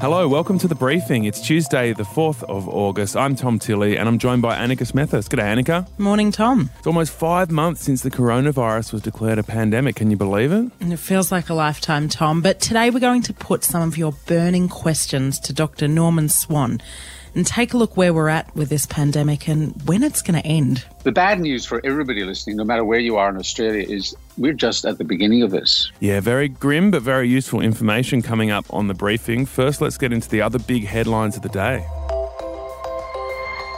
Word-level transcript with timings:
Hello, 0.00 0.28
welcome 0.28 0.60
to 0.60 0.68
the 0.68 0.76
briefing. 0.76 1.24
It's 1.24 1.40
Tuesday, 1.40 1.92
the 1.92 2.04
4th 2.04 2.44
of 2.44 2.68
August. 2.68 3.16
I'm 3.16 3.34
Tom 3.34 3.58
Tilley 3.58 3.96
and 3.96 4.08
I'm 4.08 4.18
joined 4.18 4.42
by 4.42 4.56
Annika 4.56 4.86
Smethurst. 4.86 5.28
G'day, 5.28 5.56
Annika. 5.56 5.88
Morning, 5.98 6.30
Tom. 6.30 6.70
It's 6.78 6.86
almost 6.86 7.10
five 7.10 7.50
months 7.50 7.82
since 7.82 8.02
the 8.02 8.10
coronavirus 8.10 8.92
was 8.92 9.02
declared 9.02 9.40
a 9.40 9.42
pandemic. 9.42 9.96
Can 9.96 10.12
you 10.12 10.16
believe 10.16 10.52
it? 10.52 10.70
And 10.78 10.92
it 10.92 11.00
feels 11.00 11.32
like 11.32 11.48
a 11.48 11.54
lifetime, 11.54 12.08
Tom. 12.08 12.42
But 12.42 12.60
today 12.60 12.90
we're 12.90 13.00
going 13.00 13.22
to 13.22 13.34
put 13.34 13.64
some 13.64 13.82
of 13.82 13.98
your 13.98 14.12
burning 14.26 14.68
questions 14.68 15.40
to 15.40 15.52
Dr. 15.52 15.88
Norman 15.88 16.28
Swan 16.28 16.80
and 17.34 17.46
take 17.46 17.74
a 17.74 17.76
look 17.76 17.96
where 17.96 18.12
we're 18.12 18.28
at 18.28 18.54
with 18.54 18.68
this 18.68 18.86
pandemic 18.86 19.48
and 19.48 19.80
when 19.86 20.02
it's 20.02 20.22
going 20.22 20.40
to 20.40 20.46
end. 20.46 20.84
The 21.02 21.12
bad 21.12 21.40
news 21.40 21.64
for 21.64 21.80
everybody 21.84 22.24
listening, 22.24 22.56
no 22.56 22.64
matter 22.64 22.84
where 22.84 22.98
you 22.98 23.16
are 23.16 23.28
in 23.28 23.36
Australia, 23.36 23.86
is 23.88 24.14
we're 24.36 24.52
just 24.52 24.84
at 24.84 24.98
the 24.98 25.04
beginning 25.04 25.42
of 25.42 25.50
this. 25.50 25.90
Yeah, 26.00 26.20
very 26.20 26.48
grim 26.48 26.90
but 26.90 27.02
very 27.02 27.28
useful 27.28 27.60
information 27.60 28.22
coming 28.22 28.50
up 28.50 28.64
on 28.72 28.88
the 28.88 28.94
briefing. 28.94 29.46
First, 29.46 29.80
let's 29.80 29.98
get 29.98 30.12
into 30.12 30.28
the 30.28 30.42
other 30.42 30.58
big 30.58 30.84
headlines 30.84 31.36
of 31.36 31.42
the 31.42 31.48
day. 31.48 31.86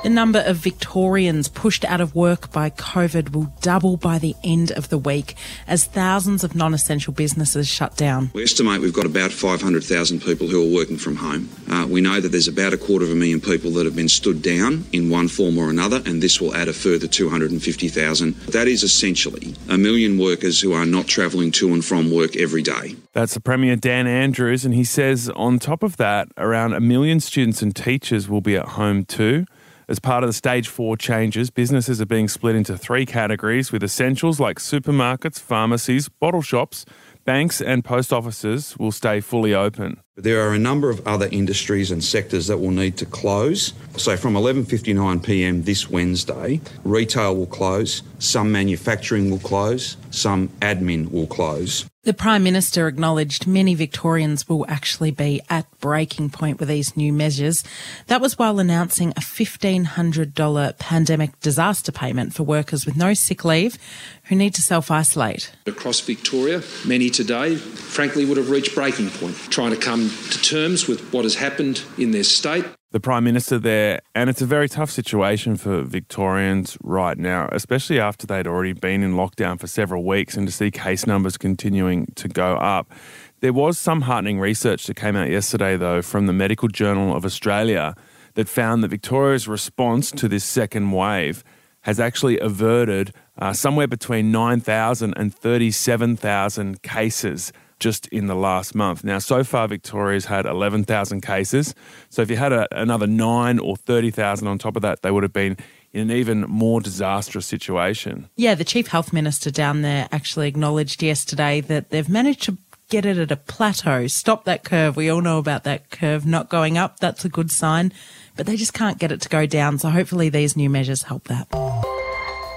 The 0.03 0.09
number 0.09 0.39
of 0.47 0.57
Victorians 0.57 1.49
pushed 1.49 1.85
out 1.85 2.01
of 2.01 2.15
work 2.15 2.51
by 2.53 2.71
COVID 2.71 3.35
will 3.35 3.53
double 3.61 3.99
by 3.99 4.19
the 4.19 4.35
end 4.43 4.73
of 4.73 4.89
the 4.89 4.97
week 4.97 5.35
as 5.67 5.85
thousands 5.85 6.43
of 6.43 6.57
non 6.57 6.73
essential 6.73 7.13
businesses 7.13 7.69
shut 7.69 7.97
down. 7.99 8.31
We 8.33 8.43
estimate 8.43 8.81
we've 8.81 8.95
got 8.95 9.05
about 9.05 9.31
500,000 9.31 10.23
people 10.23 10.49
who 10.49 10.63
are 10.63 10.75
working 10.75 10.97
from 10.97 11.17
home. 11.17 11.51
Uh, 11.71 11.87
we 11.87 12.01
know 12.01 12.19
that 12.19 12.31
there's 12.31 12.49
about 12.49 12.73
a 12.73 12.79
quarter 12.79 13.05
of 13.05 13.13
a 13.13 13.15
million 13.15 13.43
people 13.43 13.73
that 13.73 13.85
have 13.85 13.95
been 13.95 14.09
stood 14.09 14.41
down 14.41 14.87
in 14.91 15.11
one 15.11 15.29
form 15.29 15.59
or 15.59 15.69
another, 15.69 16.01
and 16.07 16.23
this 16.23 16.41
will 16.41 16.55
add 16.55 16.69
a 16.69 16.73
further 16.73 17.07
250,000. 17.07 18.35
That 18.49 18.69
is 18.69 18.83
essentially 18.83 19.55
a 19.69 19.77
million 19.77 20.19
workers 20.19 20.63
who 20.63 20.73
are 20.73 20.87
not 20.87 21.09
travelling 21.09 21.53
to 21.53 21.75
and 21.75 21.85
from 21.85 22.11
work 22.11 22.37
every 22.37 22.63
day. 22.63 22.97
That's 23.13 23.35
the 23.35 23.41
Premier 23.41 23.77
Dan 23.77 24.07
Andrews, 24.07 24.65
and 24.65 24.73
he 24.73 24.85
says 24.85 25.29
on 25.37 25.59
top 25.59 25.83
of 25.83 25.99
that, 25.99 26.29
around 26.39 26.73
a 26.73 26.81
million 26.81 27.21
students 27.21 27.61
and 27.61 27.77
teachers 27.77 28.31
will 28.31 28.41
be 28.41 28.57
at 28.57 28.69
home 28.69 29.05
too. 29.05 29.45
As 29.91 29.99
part 29.99 30.23
of 30.23 30.29
the 30.29 30.33
stage 30.33 30.69
four 30.69 30.97
changes, 30.97 31.51
businesses 31.51 32.01
are 32.01 32.07
being 32.07 32.29
split 32.29 32.55
into 32.55 32.79
three 32.79 33.05
categories 33.05 33.73
with 33.73 33.83
essentials 33.83 34.39
like 34.39 34.61
supermarkets, 34.61 35.41
pharmacies, 35.41 36.09
bottle 36.09 36.43
shops, 36.43 36.87
banks, 37.25 37.61
and 37.61 37.85
post 37.85 38.13
offices 38.13 38.79
will 38.79 38.93
stay 38.93 39.19
fully 39.19 39.53
open. 39.53 40.01
There 40.23 40.47
are 40.47 40.53
a 40.53 40.59
number 40.59 40.91
of 40.91 41.07
other 41.07 41.29
industries 41.33 41.91
and 41.91 42.05
sectors 42.05 42.49
that 42.49 42.59
will 42.59 42.73
need 42.73 42.99
to 42.99 43.07
close. 43.07 43.73
So 43.97 44.19
from 44.19 44.35
11:59 44.35 45.23
p.m. 45.23 45.63
this 45.63 45.89
Wednesday, 45.89 46.61
retail 46.85 47.35
will 47.35 47.47
close, 47.47 48.03
some 48.19 48.53
manufacturing 48.53 49.31
will 49.31 49.39
close, 49.39 49.97
some 50.11 50.49
admin 50.61 51.11
will 51.11 51.27
close. 51.27 51.87
The 52.03 52.15
Prime 52.15 52.43
Minister 52.43 52.89
acknowledged 52.89 53.47
many 53.47 53.75
Victorians 53.75 54.49
will 54.49 54.65
actually 54.69 55.11
be 55.11 55.43
at 55.51 55.67
breaking 55.81 56.31
point 56.31 56.59
with 56.59 56.71
these 56.71 56.97
new 56.97 57.13
measures. 57.13 57.63
That 58.07 58.23
was 58.23 58.39
while 58.39 58.59
announcing 58.59 59.11
a 59.11 59.21
$1,500 59.21 60.79
pandemic 60.79 61.39
disaster 61.41 61.93
payment 61.93 62.33
for 62.33 62.43
workers 62.43 62.87
with 62.87 62.97
no 62.97 63.13
sick 63.13 63.45
leave 63.45 63.77
who 64.25 64.35
need 64.35 64.55
to 64.55 64.63
self 64.63 64.91
isolate. 64.91 65.53
Across 65.67 66.01
Victoria, 66.01 66.63
many 66.87 67.11
today, 67.11 67.57
frankly, 67.57 68.25
would 68.25 68.39
have 68.39 68.49
reached 68.49 68.75
breaking 68.75 69.11
point, 69.11 69.37
trying 69.51 69.73
to 69.73 69.77
come 69.77 70.10
to 70.31 70.43
terms 70.43 70.87
with 70.87 71.13
what 71.13 71.25
has 71.25 71.37
happened 71.37 71.83
in 71.99 72.11
their 72.11 72.25
state 72.25 72.65
the 72.93 72.99
Prime 72.99 73.23
Minister 73.23 73.57
there, 73.59 74.01
and 74.17 74.29
it's 74.29 74.43
a 74.43 74.47
very 74.47 74.69
tough 74.69 74.91
situation 74.91 75.57
for 75.57 75.83
Victorians 75.83 76.77
right 76.83 77.17
now, 77.17 77.49
especially 77.53 78.01
after 78.01 78.27
they'd 78.27 78.49
already 78.49 78.73
been 78.73 79.05
in 79.05 79.15
lockdown 79.15 79.61
for 79.61 79.69
several 79.69 80.05
weeks 80.05 80.37
and 80.37 80.49
to 80.49 80.53
see 80.53 80.73
case 80.73 81.07
numbers 81.07 81.37
continuing 81.37 82.07
to 82.17 82.27
go 82.27 82.57
up. 82.57 82.93
There 83.41 83.53
was 83.53 83.79
some 83.79 84.03
heartening 84.03 84.41
research 84.41 84.87
that 84.87 84.97
came 84.97 85.15
out 85.15 85.31
yesterday, 85.31 85.77
though, 85.77 86.03
from 86.03 86.27
the 86.27 86.33
Medical 86.33 86.67
Journal 86.67 87.15
of 87.15 87.25
Australia 87.25 87.95
that 88.35 88.49
found 88.49 88.83
that 88.83 88.89
Victoria's 88.89 89.47
response 89.47 90.11
to 90.11 90.27
this 90.27 90.45
second 90.45 90.91
wave 90.91 91.45
has 91.83 92.01
actually 92.01 92.41
averted 92.41 93.15
uh, 93.39 93.53
somewhere 93.53 93.87
between 93.87 94.33
9,000 94.33 95.15
and 95.17 95.33
37,000 95.33 96.83
cases 96.83 97.53
just 97.81 98.07
in 98.09 98.27
the 98.27 98.35
last 98.35 98.75
month. 98.75 99.03
Now, 99.03 99.19
so 99.19 99.43
far, 99.43 99.67
Victoria's 99.67 100.27
had 100.27 100.47
11,000 100.47 101.21
cases. 101.23 101.75
So 102.11 102.23
if 102.23 102.31
you 102.31 102.37
had 102.37 102.53
a, 102.53 102.69
another 102.71 103.07
nine 103.07 103.59
or 103.59 103.77
30,000 103.77 104.47
on 104.47 104.59
top 104.59 104.77
of 104.77 104.83
that, 104.83 105.03
they 105.03 105.11
would 105.11 105.23
have 105.23 105.33
been 105.33 105.57
in 105.93 106.11
an 106.11 106.17
even 106.17 106.43
more 106.43 106.81
disastrous 106.81 107.47
situation. 107.47 108.29
Yeah, 108.37 108.55
the 108.55 108.65
Chief 108.65 108.89
Health 108.89 109.13
Minister 109.13 109.51
down 109.51 109.83
there 109.83 110.09
actually 110.13 110.47
acknowledged 110.47 111.03
yesterday 111.03 111.61
that 111.63 111.91
they've 111.91 112.09
managed 112.09 112.43
to 112.43 112.59
get 112.91 113.07
it 113.07 113.19
at 113.19 113.31
a 113.31 113.37
plateau, 113.37 114.07
stop 114.09 114.45
that 114.45 114.65
curve. 114.65 114.97
We 114.97 115.09
all 115.09 115.21
know 115.21 115.39
about 115.39 115.65
that 115.65 115.91
curve 115.91 116.27
not 116.27 116.49
going 116.49 116.77
up. 116.77 116.99
That's 116.99 117.25
a 117.25 117.29
good 117.29 117.51
sign, 117.51 117.93
but 118.37 118.47
they 118.47 118.57
just 118.57 118.75
can't 118.75 118.99
get 118.99 119.13
it 119.13 119.21
to 119.23 119.29
go 119.29 119.47
down. 119.47 119.79
So 119.79 119.89
hopefully 119.89 120.29
these 120.29 120.57
new 120.57 120.69
measures 120.69 121.05
help 121.05 121.25
that. 121.25 121.49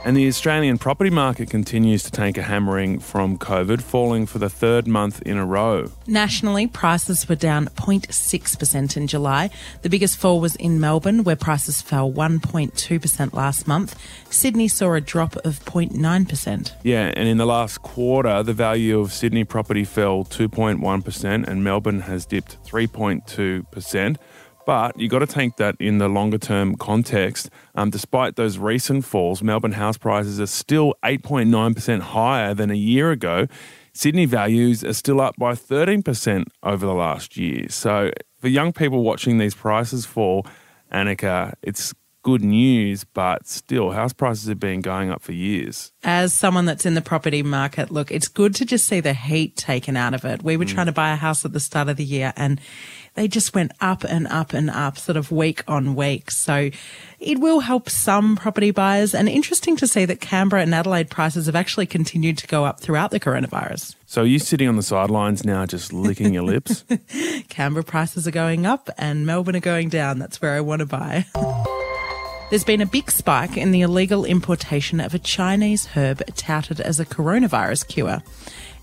And 0.05 0.17
the 0.17 0.27
Australian 0.27 0.79
property 0.79 1.09
market 1.09 1.49
continues 1.49 2.03
to 2.03 2.11
take 2.11 2.37
a 2.37 2.43
hammering 2.43 2.99
from 2.99 3.37
COVID, 3.37 3.81
falling 3.81 4.25
for 4.25 4.37
the 4.37 4.49
third 4.49 4.85
month 4.85 5.21
in 5.21 5.37
a 5.37 5.45
row. 5.45 5.91
Nationally, 6.05 6.67
prices 6.67 7.29
were 7.29 7.35
down 7.35 7.67
0.6% 7.67 8.97
in 8.97 9.07
July. 9.07 9.49
The 9.81 9.89
biggest 9.89 10.17
fall 10.17 10.41
was 10.41 10.57
in 10.57 10.81
Melbourne, 10.81 11.23
where 11.23 11.37
prices 11.37 11.81
fell 11.81 12.11
1.2% 12.11 13.33
last 13.33 13.65
month. 13.65 13.97
Sydney 14.29 14.67
saw 14.67 14.93
a 14.93 14.99
drop 14.99 15.37
of 15.37 15.63
0.9%. 15.63 16.71
Yeah, 16.83 17.13
and 17.15 17.29
in 17.29 17.37
the 17.37 17.45
last 17.45 17.81
quarter, 17.81 18.43
the 18.43 18.51
value 18.51 18.99
of 18.99 19.13
Sydney 19.13 19.45
property 19.45 19.85
fell 19.85 20.25
2.1%, 20.25 21.47
and 21.47 21.63
Melbourne 21.63 22.01
has 22.01 22.25
dipped 22.25 22.61
3.2%. 22.65 24.17
But 24.65 24.99
you've 24.99 25.11
got 25.11 25.19
to 25.19 25.27
take 25.27 25.57
that 25.57 25.75
in 25.79 25.97
the 25.97 26.07
longer 26.07 26.37
term 26.37 26.75
context. 26.75 27.49
Um, 27.75 27.89
despite 27.89 28.35
those 28.35 28.57
recent 28.57 29.05
falls, 29.05 29.43
Melbourne 29.43 29.73
house 29.73 29.97
prices 29.97 30.39
are 30.39 30.47
still 30.47 30.95
8.9% 31.03 31.99
higher 31.99 32.53
than 32.53 32.71
a 32.71 32.75
year 32.75 33.11
ago. 33.11 33.47
Sydney 33.93 34.25
values 34.25 34.83
are 34.83 34.93
still 34.93 35.21
up 35.21 35.35
by 35.37 35.53
13% 35.53 36.45
over 36.63 36.85
the 36.85 36.93
last 36.93 37.37
year. 37.37 37.69
So 37.69 38.11
for 38.39 38.47
young 38.47 38.73
people 38.73 39.03
watching 39.03 39.37
these 39.37 39.53
prices 39.53 40.05
fall, 40.05 40.47
Annika, 40.91 41.53
it's 41.61 41.93
good 42.23 42.41
news, 42.41 43.03
but 43.03 43.45
still, 43.45 43.91
house 43.91 44.13
prices 44.13 44.47
have 44.47 44.59
been 44.59 44.81
going 44.81 45.11
up 45.11 45.21
for 45.21 45.33
years. 45.33 45.91
As 46.03 46.33
someone 46.33 46.65
that's 46.65 46.85
in 46.85 46.93
the 46.93 47.01
property 47.01 47.43
market, 47.43 47.91
look, 47.91 48.11
it's 48.11 48.27
good 48.29 48.55
to 48.55 48.65
just 48.65 48.87
see 48.87 49.01
the 49.01 49.13
heat 49.13 49.55
taken 49.57 49.95
out 49.95 50.13
of 50.13 50.25
it. 50.25 50.41
We 50.41 50.57
were 50.57 50.65
mm. 50.65 50.69
trying 50.69 50.85
to 50.87 50.91
buy 50.93 51.11
a 51.11 51.15
house 51.17 51.45
at 51.45 51.53
the 51.53 51.59
start 51.59 51.89
of 51.89 51.97
the 51.97 52.05
year 52.05 52.33
and 52.35 52.59
they 53.15 53.27
just 53.27 53.53
went 53.53 53.71
up 53.79 54.03
and 54.03 54.27
up 54.27 54.53
and 54.53 54.69
up, 54.69 54.97
sort 54.97 55.17
of 55.17 55.31
week 55.31 55.63
on 55.67 55.95
week. 55.95 56.31
So 56.31 56.71
it 57.19 57.39
will 57.39 57.61
help 57.61 57.89
some 57.89 58.35
property 58.35 58.71
buyers. 58.71 59.13
And 59.13 59.29
interesting 59.29 59.75
to 59.77 59.87
see 59.87 60.05
that 60.05 60.19
Canberra 60.19 60.63
and 60.63 60.73
Adelaide 60.73 61.09
prices 61.09 61.45
have 61.45 61.55
actually 61.55 61.85
continued 61.85 62.37
to 62.39 62.47
go 62.47 62.65
up 62.65 62.79
throughout 62.79 63.11
the 63.11 63.19
coronavirus. 63.19 63.95
So 64.05 64.23
are 64.23 64.25
you 64.25 64.39
sitting 64.39 64.67
on 64.67 64.75
the 64.75 64.83
sidelines 64.83 65.45
now, 65.45 65.65
just 65.65 65.93
licking 65.93 66.33
your 66.33 66.43
lips? 66.43 66.85
Canberra 67.49 67.83
prices 67.83 68.27
are 68.27 68.31
going 68.31 68.65
up 68.65 68.89
and 68.97 69.25
Melbourne 69.25 69.55
are 69.55 69.61
going 69.61 69.89
down. 69.89 70.19
That's 70.19 70.41
where 70.41 70.53
I 70.53 70.61
want 70.61 70.79
to 70.79 70.85
buy. 70.85 71.25
There's 72.49 72.63
been 72.63 72.81
a 72.81 72.85
big 72.85 73.09
spike 73.09 73.57
in 73.57 73.71
the 73.71 73.81
illegal 73.81 74.25
importation 74.25 74.99
of 74.99 75.15
a 75.15 75.19
Chinese 75.19 75.87
herb 75.87 76.21
touted 76.35 76.79
as 76.79 76.99
a 76.99 77.05
coronavirus 77.05 77.87
cure. 77.87 78.21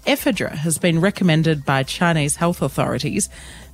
Ephedra 0.07 0.51
has 0.51 0.79
been 0.79 1.01
recommended 1.01 1.65
by 1.65 1.83
Chinese 1.83 2.37
health 2.37 2.63
authorities, 2.63 3.29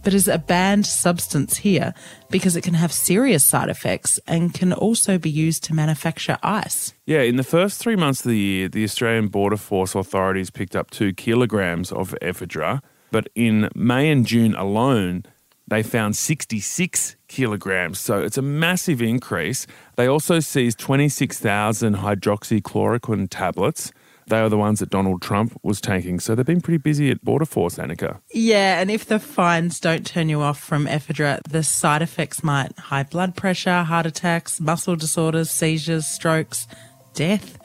but 0.06 0.15
is 0.15 0.28
a 0.28 0.39
banned 0.39 0.87
substance 0.87 1.56
here 1.56 1.93
because 2.31 2.55
it 2.55 2.62
can 2.62 2.75
have 2.75 2.93
serious 2.93 3.44
side 3.44 3.69
effects 3.69 4.21
and 4.28 4.55
can 4.55 4.72
also 4.72 5.19
be 5.19 5.28
used 5.28 5.65
to 5.65 5.75
manufacture 5.75 6.39
ice. 6.44 6.94
Yeah, 7.06 7.22
in 7.22 7.34
the 7.34 7.43
first 7.43 7.81
three 7.81 7.97
months 7.97 8.25
of 8.25 8.31
the 8.31 8.39
year, 8.39 8.69
the 8.69 8.84
Australian 8.84 9.27
Border 9.27 9.56
Force 9.56 9.97
authorities 9.97 10.49
picked 10.49 10.77
up 10.77 10.93
two 10.93 11.12
kilograms 11.12 11.91
of 11.91 12.15
ephedra, 12.22 12.83
but 13.11 13.28
in 13.34 13.69
May 13.75 14.09
and 14.09 14.25
June 14.25 14.55
alone, 14.55 15.25
they 15.66 15.83
found 15.83 16.15
66 16.15 17.16
kilograms. 17.27 17.98
So 17.98 18.21
it's 18.21 18.39
a 18.39 18.42
massive 18.42 19.03
increase. 19.03 19.66
They 19.97 20.07
also 20.07 20.39
seized 20.39 20.78
26,000 20.78 21.97
hydroxychloroquine 21.97 23.27
tablets 23.28 23.91
they 24.28 24.39
are 24.39 24.49
the 24.49 24.59
ones 24.59 24.81
that 24.81 24.91
Donald 24.91 25.23
Trump 25.23 25.59
was 25.63 25.81
taking. 25.81 26.21
So 26.21 26.34
they've 26.34 26.45
been 26.45 26.61
pretty 26.61 26.78
busy 26.78 27.11
at 27.11 27.25
Border 27.25 27.45
Force, 27.45 27.77
Annika. 27.77 28.21
Yeah, 28.33 28.81
and 28.81 28.91
if 28.91 29.07
the 29.07 29.19
fines 29.19 29.81
don't 29.81 30.07
turn 30.07 30.28
you 30.28 30.41
off 30.41 30.59
from 30.59 30.87
ephedra, 30.87 31.41
the 31.49 31.63
side 31.63 32.03
effects 32.03 32.43
might 32.43 32.77
high 32.78 33.05
blood 33.05 33.37
pressure, 33.37 33.83
heart 33.83 34.07
attacks, 34.07 34.61
muscle 34.61 34.97
disorders, 34.97 35.51
seizures, 35.51 36.07
strokes, 36.07 36.67
death. 37.15 37.59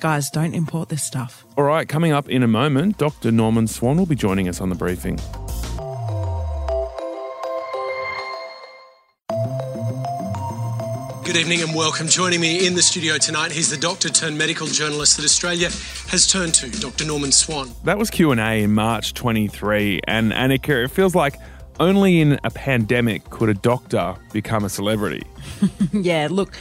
Guys, 0.00 0.30
don't 0.30 0.54
import 0.54 0.88
this 0.88 1.02
stuff. 1.02 1.44
All 1.56 1.64
right, 1.64 1.88
coming 1.88 2.12
up 2.12 2.28
in 2.28 2.42
a 2.42 2.48
moment, 2.48 2.98
Dr. 2.98 3.30
Norman 3.30 3.66
Swan 3.66 3.96
will 3.96 4.06
be 4.06 4.16
joining 4.16 4.48
us 4.48 4.60
on 4.60 4.68
the 4.68 4.74
briefing. 4.74 5.18
Good 11.24 11.38
evening 11.38 11.62
and 11.62 11.74
welcome. 11.74 12.06
Joining 12.06 12.38
me 12.38 12.66
in 12.66 12.74
the 12.74 12.82
studio 12.82 13.16
tonight, 13.16 13.50
he's 13.50 13.70
the 13.70 13.78
doctor 13.78 14.10
turned 14.10 14.36
medical 14.36 14.66
journalist 14.66 15.16
that 15.16 15.24
Australia 15.24 15.70
has 16.08 16.30
turned 16.30 16.52
to, 16.56 16.70
Dr. 16.82 17.06
Norman 17.06 17.32
Swan. 17.32 17.70
That 17.84 17.96
was 17.96 18.10
Q&A 18.10 18.62
in 18.62 18.74
March 18.74 19.14
23 19.14 20.00
and 20.06 20.32
Annika, 20.32 20.84
it 20.84 20.90
feels 20.90 21.14
like 21.14 21.36
only 21.80 22.20
in 22.20 22.38
a 22.44 22.50
pandemic 22.50 23.30
could 23.30 23.48
a 23.48 23.54
doctor 23.54 24.16
become 24.34 24.64
a 24.64 24.68
celebrity. 24.68 25.22
yeah, 25.92 26.28
look, 26.30 26.52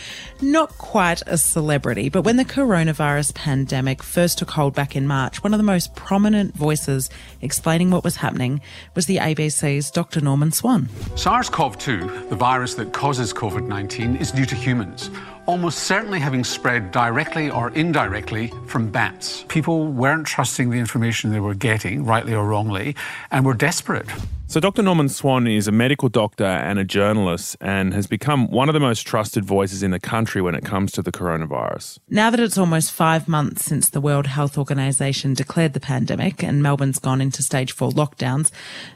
not 0.41 0.77
quite 0.77 1.21
a 1.27 1.37
celebrity, 1.37 2.09
but 2.09 2.23
when 2.23 2.37
the 2.37 2.45
coronavirus 2.45 3.33
pandemic 3.33 4.03
first 4.03 4.37
took 4.37 4.51
hold 4.51 4.73
back 4.73 4.95
in 4.95 5.07
March, 5.07 5.43
one 5.43 5.53
of 5.53 5.57
the 5.57 5.63
most 5.63 5.95
prominent 5.95 6.55
voices 6.55 7.09
explaining 7.41 7.91
what 7.91 8.03
was 8.03 8.17
happening 8.17 8.61
was 8.95 9.05
the 9.05 9.17
ABC's 9.17 9.91
Dr. 9.91 10.21
Norman 10.21 10.51
Swan. 10.51 10.89
SARS 11.15 11.49
CoV 11.49 11.77
2, 11.77 12.27
the 12.29 12.35
virus 12.35 12.75
that 12.75 12.93
causes 12.93 13.33
COVID 13.33 13.67
19, 13.67 14.15
is 14.17 14.33
new 14.33 14.45
to 14.45 14.55
humans 14.55 15.09
almost 15.45 15.79
certainly 15.79 16.19
having 16.19 16.43
spread 16.43 16.91
directly 16.91 17.49
or 17.49 17.69
indirectly 17.71 18.51
from 18.67 18.89
bats. 18.89 19.45
People 19.49 19.87
weren't 19.87 20.25
trusting 20.25 20.69
the 20.69 20.79
information 20.79 21.31
they 21.31 21.39
were 21.39 21.55
getting, 21.55 22.05
rightly 22.05 22.33
or 22.33 22.45
wrongly, 22.45 22.95
and 23.31 23.45
were 23.45 23.53
desperate. 23.53 24.07
So, 24.47 24.59
Dr. 24.59 24.83
Norman 24.83 25.09
Swan 25.09 25.47
is 25.47 25.67
a 25.67 25.71
medical 25.71 26.09
doctor 26.09 26.45
and 26.45 26.77
a 26.77 26.83
journalist 26.83 27.57
and 27.59 27.91
has 27.93 28.05
become 28.05 28.51
one 28.51 28.69
of 28.69 28.73
the 28.73 28.79
most 28.79 29.01
trusted 29.01 29.43
voices 29.43 29.81
in 29.81 29.89
the 29.89 29.99
country 29.99 30.43
when 30.43 30.53
it 30.53 30.63
comes 30.63 30.91
to 30.91 31.01
the 31.01 31.11
coronavirus. 31.11 31.97
Now 32.07 32.29
that 32.29 32.39
it's 32.39 32.57
almost 32.57 32.91
five 32.91 33.27
months 33.27 33.65
since 33.65 33.89
the 33.89 33.99
World 33.99 34.27
Health 34.27 34.57
Organization 34.57 35.33
declared 35.33 35.73
the 35.73 35.79
pandemic 35.79 36.43
and 36.43 36.61
Melbourne's 36.61 36.99
gone 36.99 37.19
into 37.19 37.41
stage 37.41 37.71
four 37.71 37.89
lockdowns, 37.89 38.51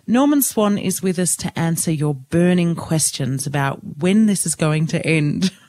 Norman 0.05 0.43
Swan 0.43 0.77
is 0.77 1.01
with 1.01 1.17
us 1.17 1.35
to 1.37 1.57
answer 1.57 1.91
your 1.91 2.13
burning 2.13 2.75
questions 2.75 3.47
about 3.47 3.79
when 3.97 4.27
this 4.27 4.45
is 4.45 4.53
going 4.53 4.85
to 4.87 5.03
end. 5.03 5.51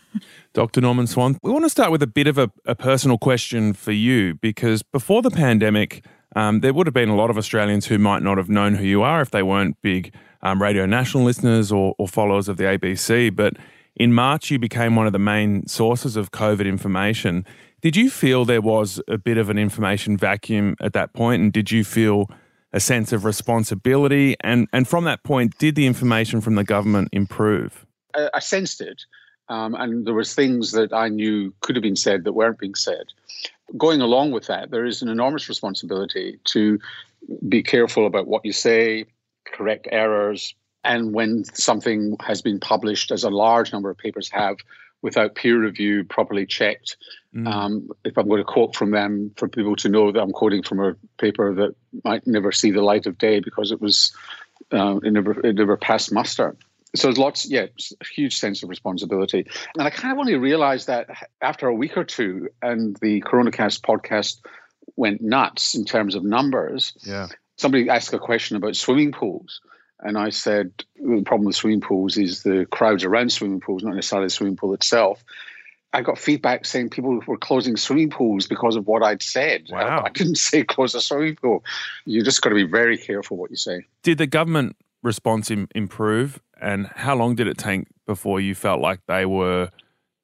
Dr. 0.52 0.80
Norman 0.80 1.06
Swan, 1.06 1.38
we 1.42 1.50
want 1.50 1.64
to 1.64 1.70
start 1.70 1.90
with 1.90 2.02
a 2.02 2.06
bit 2.06 2.26
of 2.26 2.38
a, 2.38 2.50
a 2.64 2.74
personal 2.74 3.18
question 3.18 3.72
for 3.72 3.92
you 3.92 4.34
because 4.34 4.82
before 4.82 5.22
the 5.22 5.30
pandemic, 5.30 6.04
um, 6.36 6.60
there 6.60 6.72
would 6.72 6.86
have 6.86 6.94
been 6.94 7.08
a 7.08 7.16
lot 7.16 7.30
of 7.30 7.38
Australians 7.38 7.86
who 7.86 7.98
might 7.98 8.22
not 8.22 8.38
have 8.38 8.48
known 8.48 8.74
who 8.74 8.84
you 8.84 9.02
are 9.02 9.20
if 9.20 9.30
they 9.30 9.42
weren't 9.42 9.80
big 9.82 10.14
um, 10.42 10.62
Radio 10.62 10.86
National 10.86 11.24
listeners 11.24 11.72
or, 11.72 11.94
or 11.98 12.06
followers 12.06 12.48
of 12.48 12.56
the 12.56 12.64
ABC. 12.64 13.34
But 13.34 13.54
in 13.96 14.12
March, 14.12 14.50
you 14.50 14.58
became 14.58 14.94
one 14.94 15.06
of 15.06 15.12
the 15.12 15.18
main 15.18 15.66
sources 15.66 16.16
of 16.16 16.30
COVID 16.30 16.66
information. 16.66 17.44
Did 17.80 17.96
you 17.96 18.10
feel 18.10 18.44
there 18.44 18.60
was 18.60 19.00
a 19.08 19.18
bit 19.18 19.38
of 19.38 19.50
an 19.50 19.58
information 19.58 20.16
vacuum 20.16 20.76
at 20.80 20.92
that 20.92 21.12
point, 21.12 21.42
and 21.42 21.52
did 21.52 21.70
you 21.70 21.84
feel 21.84 22.30
a 22.72 22.80
sense 22.80 23.12
of 23.12 23.24
responsibility? 23.24 24.36
And 24.40 24.68
and 24.72 24.86
from 24.86 25.04
that 25.04 25.22
point, 25.22 25.58
did 25.58 25.74
the 25.74 25.86
information 25.86 26.40
from 26.40 26.54
the 26.54 26.64
government 26.64 27.08
improve? 27.12 27.86
I, 28.14 28.30
I 28.34 28.38
sensed 28.40 28.80
it, 28.80 29.02
um, 29.48 29.74
and 29.74 30.06
there 30.06 30.14
was 30.14 30.34
things 30.34 30.72
that 30.72 30.92
I 30.92 31.08
knew 31.08 31.52
could 31.60 31.76
have 31.76 31.82
been 31.82 31.96
said 31.96 32.24
that 32.24 32.32
weren't 32.32 32.58
being 32.58 32.74
said 32.74 33.06
going 33.76 34.00
along 34.00 34.30
with 34.30 34.46
that, 34.46 34.70
there 34.70 34.86
is 34.86 35.02
an 35.02 35.08
enormous 35.08 35.48
responsibility 35.48 36.38
to 36.44 36.78
be 37.48 37.62
careful 37.62 38.06
about 38.06 38.26
what 38.26 38.44
you 38.44 38.52
say, 38.52 39.04
correct 39.44 39.88
errors, 39.90 40.54
and 40.84 41.12
when 41.12 41.44
something 41.44 42.16
has 42.20 42.40
been 42.40 42.60
published, 42.60 43.10
as 43.10 43.24
a 43.24 43.30
large 43.30 43.72
number 43.72 43.90
of 43.90 43.98
papers 43.98 44.30
have, 44.30 44.56
without 45.02 45.34
peer 45.34 45.60
review, 45.60 46.04
properly 46.04 46.46
checked. 46.46 46.96
Mm. 47.34 47.46
Um, 47.46 47.90
if 48.04 48.16
I'm 48.16 48.28
going 48.28 48.40
to 48.40 48.44
quote 48.44 48.74
from 48.74 48.92
them, 48.92 49.32
for 49.36 49.48
people 49.48 49.76
to 49.76 49.88
know 49.88 50.10
that 50.10 50.20
I'm 50.20 50.32
quoting 50.32 50.62
from 50.62 50.80
a 50.80 50.94
paper 51.18 51.54
that 51.54 51.74
might 52.04 52.26
never 52.26 52.52
see 52.52 52.70
the 52.70 52.82
light 52.82 53.06
of 53.06 53.18
day 53.18 53.40
because 53.40 53.70
it 53.70 53.80
was 53.80 54.12
uh, 54.72 54.98
it 55.02 55.12
never 55.12 55.46
it 55.46 55.54
never 55.54 55.76
passed 55.76 56.12
muster 56.12 56.56
so 56.98 57.08
there's 57.08 57.18
lots, 57.18 57.48
yeah, 57.48 57.66
a 58.00 58.04
huge 58.04 58.36
sense 58.36 58.62
of 58.62 58.68
responsibility. 58.68 59.46
And 59.74 59.86
I 59.86 59.90
kind 59.90 60.12
of 60.12 60.18
only 60.18 60.34
realized 60.36 60.86
that 60.88 61.08
after 61.40 61.68
a 61.68 61.74
week 61.74 61.96
or 61.96 62.04
two, 62.04 62.48
and 62.62 62.96
the 63.00 63.22
CoronaCast 63.22 63.80
podcast 63.82 64.40
went 64.96 65.20
nuts 65.20 65.74
in 65.74 65.84
terms 65.84 66.14
of 66.14 66.24
numbers. 66.24 66.92
Yeah. 67.02 67.28
Somebody 67.56 67.88
asked 67.88 68.12
a 68.12 68.18
question 68.18 68.56
about 68.56 68.76
swimming 68.76 69.12
pools. 69.12 69.60
And 70.00 70.16
I 70.16 70.30
said, 70.30 70.72
the 70.96 71.22
problem 71.22 71.46
with 71.46 71.56
swimming 71.56 71.80
pools 71.80 72.16
is 72.16 72.42
the 72.42 72.66
crowds 72.70 73.04
around 73.04 73.32
swimming 73.32 73.60
pools, 73.60 73.82
not 73.82 73.94
necessarily 73.94 74.26
the 74.26 74.30
swimming 74.30 74.56
pool 74.56 74.74
itself. 74.74 75.24
I 75.92 76.02
got 76.02 76.18
feedback 76.18 76.66
saying 76.66 76.90
people 76.90 77.20
were 77.26 77.38
closing 77.38 77.76
swimming 77.76 78.10
pools 78.10 78.46
because 78.46 78.76
of 78.76 78.86
what 78.86 79.02
I'd 79.02 79.22
said. 79.22 79.66
Wow. 79.70 80.00
I, 80.00 80.06
I 80.06 80.10
didn't 80.10 80.34
say 80.38 80.62
close 80.62 80.94
a 80.94 81.00
swimming 81.00 81.36
pool. 81.36 81.64
You 82.04 82.22
just 82.22 82.42
got 82.42 82.50
to 82.50 82.54
be 82.54 82.64
very 82.64 82.98
careful 82.98 83.36
what 83.36 83.50
you 83.50 83.56
say. 83.56 83.86
Did 84.02 84.18
the 84.18 84.26
government 84.26 84.76
response 85.02 85.50
Im- 85.50 85.68
improve 85.74 86.40
and 86.60 86.86
how 86.94 87.14
long 87.14 87.34
did 87.34 87.46
it 87.46 87.58
take 87.58 87.86
before 88.06 88.40
you 88.40 88.54
felt 88.54 88.80
like 88.80 89.00
they 89.06 89.26
were 89.26 89.70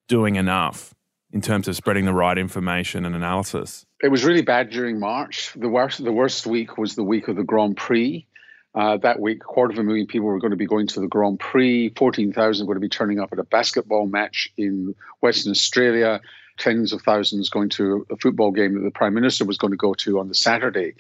doing 0.08 0.36
enough 0.36 0.94
in 1.32 1.40
terms 1.40 1.68
of 1.68 1.76
spreading 1.76 2.04
the 2.04 2.12
right 2.12 2.38
information 2.38 3.04
and 3.04 3.14
analysis? 3.14 3.86
It 4.02 4.08
was 4.08 4.24
really 4.24 4.42
bad 4.42 4.70
during 4.70 4.98
March. 4.98 5.52
The 5.54 5.68
worst, 5.68 6.02
the 6.02 6.12
worst 6.12 6.46
week 6.46 6.78
was 6.78 6.94
the 6.94 7.04
week 7.04 7.28
of 7.28 7.36
the 7.36 7.44
Grand 7.44 7.76
Prix. 7.76 8.26
Uh, 8.74 8.96
that 8.98 9.20
week, 9.20 9.38
a 9.42 9.46
quarter 9.46 9.72
of 9.72 9.78
a 9.78 9.84
million 9.84 10.06
people 10.06 10.26
were 10.26 10.40
going 10.40 10.50
to 10.50 10.56
be 10.56 10.66
going 10.66 10.88
to 10.88 11.00
the 11.00 11.06
Grand 11.06 11.38
Prix. 11.38 11.90
14,000 11.96 12.66
were 12.66 12.74
going 12.74 12.80
to 12.80 12.84
be 12.84 12.88
turning 12.88 13.20
up 13.20 13.32
at 13.32 13.38
a 13.38 13.44
basketball 13.44 14.06
match 14.06 14.48
in 14.56 14.94
Western 15.20 15.52
Australia. 15.52 16.20
Tens 16.58 16.92
of 16.92 17.02
thousands 17.02 17.50
going 17.50 17.68
to 17.70 18.06
a 18.10 18.16
football 18.16 18.50
game 18.50 18.74
that 18.74 18.80
the 18.80 18.90
Prime 18.90 19.14
Minister 19.14 19.44
was 19.44 19.58
going 19.58 19.72
to 19.72 19.76
go 19.76 19.94
to 19.94 20.20
on 20.20 20.28
the 20.28 20.34
Saturday 20.34 20.94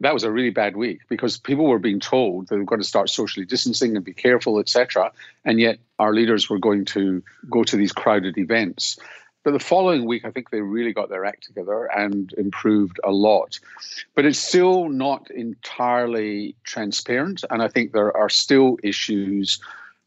that 0.00 0.14
was 0.14 0.24
a 0.24 0.30
really 0.30 0.50
bad 0.50 0.76
week 0.76 1.00
because 1.08 1.38
people 1.38 1.66
were 1.66 1.78
being 1.78 2.00
told 2.00 2.48
they 2.48 2.56
were 2.56 2.64
going 2.64 2.80
to 2.80 2.86
start 2.86 3.10
socially 3.10 3.44
distancing 3.44 3.96
and 3.96 4.04
be 4.04 4.14
careful, 4.14 4.58
etc. 4.58 5.12
And 5.44 5.60
yet 5.60 5.78
our 5.98 6.14
leaders 6.14 6.48
were 6.48 6.58
going 6.58 6.86
to 6.86 7.22
go 7.50 7.64
to 7.64 7.76
these 7.76 7.92
crowded 7.92 8.38
events. 8.38 8.98
But 9.42 9.52
the 9.52 9.58
following 9.58 10.04
week, 10.04 10.24
I 10.24 10.30
think 10.30 10.50
they 10.50 10.60
really 10.60 10.92
got 10.92 11.08
their 11.08 11.24
act 11.24 11.44
together 11.44 11.84
and 11.86 12.32
improved 12.36 13.00
a 13.04 13.10
lot. 13.10 13.58
But 14.14 14.26
it's 14.26 14.38
still 14.38 14.88
not 14.88 15.30
entirely 15.30 16.56
transparent. 16.64 17.44
And 17.50 17.62
I 17.62 17.68
think 17.68 17.92
there 17.92 18.14
are 18.14 18.28
still 18.28 18.78
issues 18.82 19.58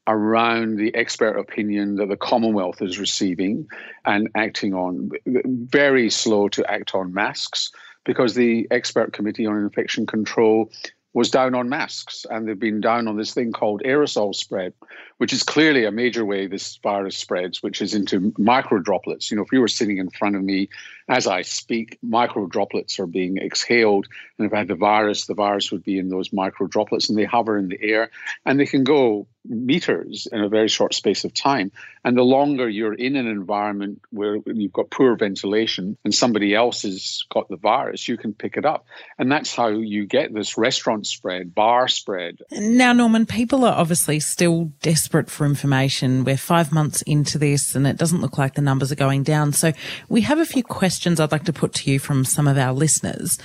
around 0.06 0.76
the 0.76 0.94
expert 0.94 1.38
opinion 1.38 1.96
that 1.96 2.10
the 2.10 2.18
Commonwealth 2.18 2.82
is 2.82 3.00
receiving 3.00 3.68
and 4.06 4.30
acting 4.36 4.74
on. 4.74 5.12
Very 5.26 6.10
slow 6.10 6.50
to 6.50 6.70
act 6.70 6.94
on 6.94 7.14
masks 7.14 7.72
because 8.06 8.36
the 8.36 8.68
expert 8.72 9.14
committee 9.14 9.46
on 9.46 9.58
infection 9.58 10.06
control 10.06 10.72
was 11.14 11.30
down 11.30 11.54
on 11.54 11.70
masks 11.70 12.26
and 12.30 12.48
they've 12.48 12.60
been 12.60 12.82
down 12.82 13.08
on 13.08 13.16
this 13.18 13.34
thing 13.34 13.52
called 13.52 13.84
aerosol 13.86 14.34
spread, 14.34 14.74
which 15.18 15.32
is 15.32 15.44
clearly 15.44 15.86
a 15.86 15.92
major 15.92 16.26
way 16.26 16.48
this 16.48 16.78
virus 16.78 17.16
spreads, 17.16 17.62
which 17.62 17.84
is 17.84 17.94
into 17.94 18.34
micro 18.40 18.80
droplets. 18.80 19.30
You 19.30 19.38
know, 19.38 19.44
if 19.44 19.52
you 19.52 19.62
were 19.62 19.68
sitting 19.68 19.98
in 19.98 20.10
front 20.10 20.36
of 20.36 20.44
me 20.44 20.70
as 21.08 21.28
I 21.28 21.44
speak, 21.44 22.00
micro 22.02 22.48
droplets 22.48 23.00
are 23.00 23.06
being 23.06 23.38
exhaled. 23.38 24.08
And 24.40 24.48
if 24.48 24.54
I 24.54 24.60
had 24.60 24.68
the 24.68 24.76
virus, 24.76 25.28
the 25.28 25.36
virus 25.36 25.72
would 25.72 25.84
be 25.84 26.00
in 26.00 26.10
those 26.10 26.34
micro 26.34 26.66
droplets 26.66 27.10
and 27.10 27.18
they 27.18 27.26
hover 27.26 27.60
in 27.60 27.68
the 27.68 27.82
air 27.82 28.10
and 28.46 28.60
they 28.60 28.66
can 28.66 28.84
go 28.84 29.28
meters 29.46 30.28
in 30.32 30.42
a 30.42 30.50
very 30.50 30.68
short 30.68 30.94
space 30.94 31.24
of 31.24 31.34
time. 31.34 31.72
And 32.06 32.18
the 32.18 32.24
longer 32.24 32.68
you're 32.68 32.94
in 32.94 33.16
an 33.16 33.28
environment 33.28 34.02
where 34.10 34.38
you've 34.46 34.74
got 34.74 34.90
poor 34.90 35.16
ventilation 35.16 35.98
and 36.04 36.14
somebody 36.14 36.54
else 36.54 36.82
has 36.84 37.24
got 37.30 37.48
the 37.50 37.56
virus, 37.56 38.08
you 38.08 38.18
can 38.18 38.34
pick 38.34 38.58
it 38.58 38.66
up. 38.66 38.86
And 39.18 39.32
that's 39.32 39.56
how 39.56 39.68
you 39.68 40.06
get 40.06 40.34
this 40.34 40.58
restaurant 40.58 41.08
spread, 41.08 41.56
bar 41.56 41.88
spread. 41.88 42.40
Now, 42.52 42.92
Norman, 42.94 43.26
people 43.26 43.64
are 43.64 43.74
obviously 43.74 44.20
still 44.20 44.66
desperate 44.82 45.30
for 45.30 45.46
information. 45.46 46.26
We're 46.26 46.38
five 46.38 46.72
months 46.72 47.02
into 47.04 47.38
this 47.38 47.76
and 47.76 47.88
it 47.88 47.98
doesn't 47.98 48.22
look 48.22 48.38
like 48.38 48.56
the 48.56 48.62
numbers 48.62 48.92
are 48.92 48.96
going 48.96 49.24
down. 49.24 49.54
So 49.54 49.72
we 50.10 50.22
have 50.22 50.40
a 50.40 50.46
few 50.46 50.64
questions 50.64 51.20
I'd 51.20 51.32
like 51.32 51.46
to 51.46 51.54
put 51.54 51.74
to 51.76 51.92
you 51.92 52.00
from 52.00 52.26
some 52.26 52.48
of 52.48 52.58
our 52.58 52.74
listeners. 52.74 53.38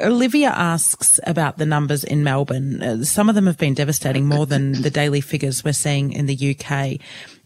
Olivia 0.00 0.48
asks 0.48 1.20
about 1.26 1.58
the 1.58 1.66
numbers 1.66 2.04
in 2.04 2.24
Melbourne. 2.24 2.82
Uh, 2.82 3.04
some 3.04 3.28
of 3.28 3.34
them 3.34 3.46
have 3.46 3.58
been 3.58 3.74
devastating 3.74 4.26
more 4.26 4.46
than 4.46 4.82
the 4.82 4.90
daily 4.90 5.20
figures 5.20 5.64
we're 5.64 5.72
seeing 5.72 6.12
in 6.12 6.26
the 6.26 6.56
UK. 6.56 7.00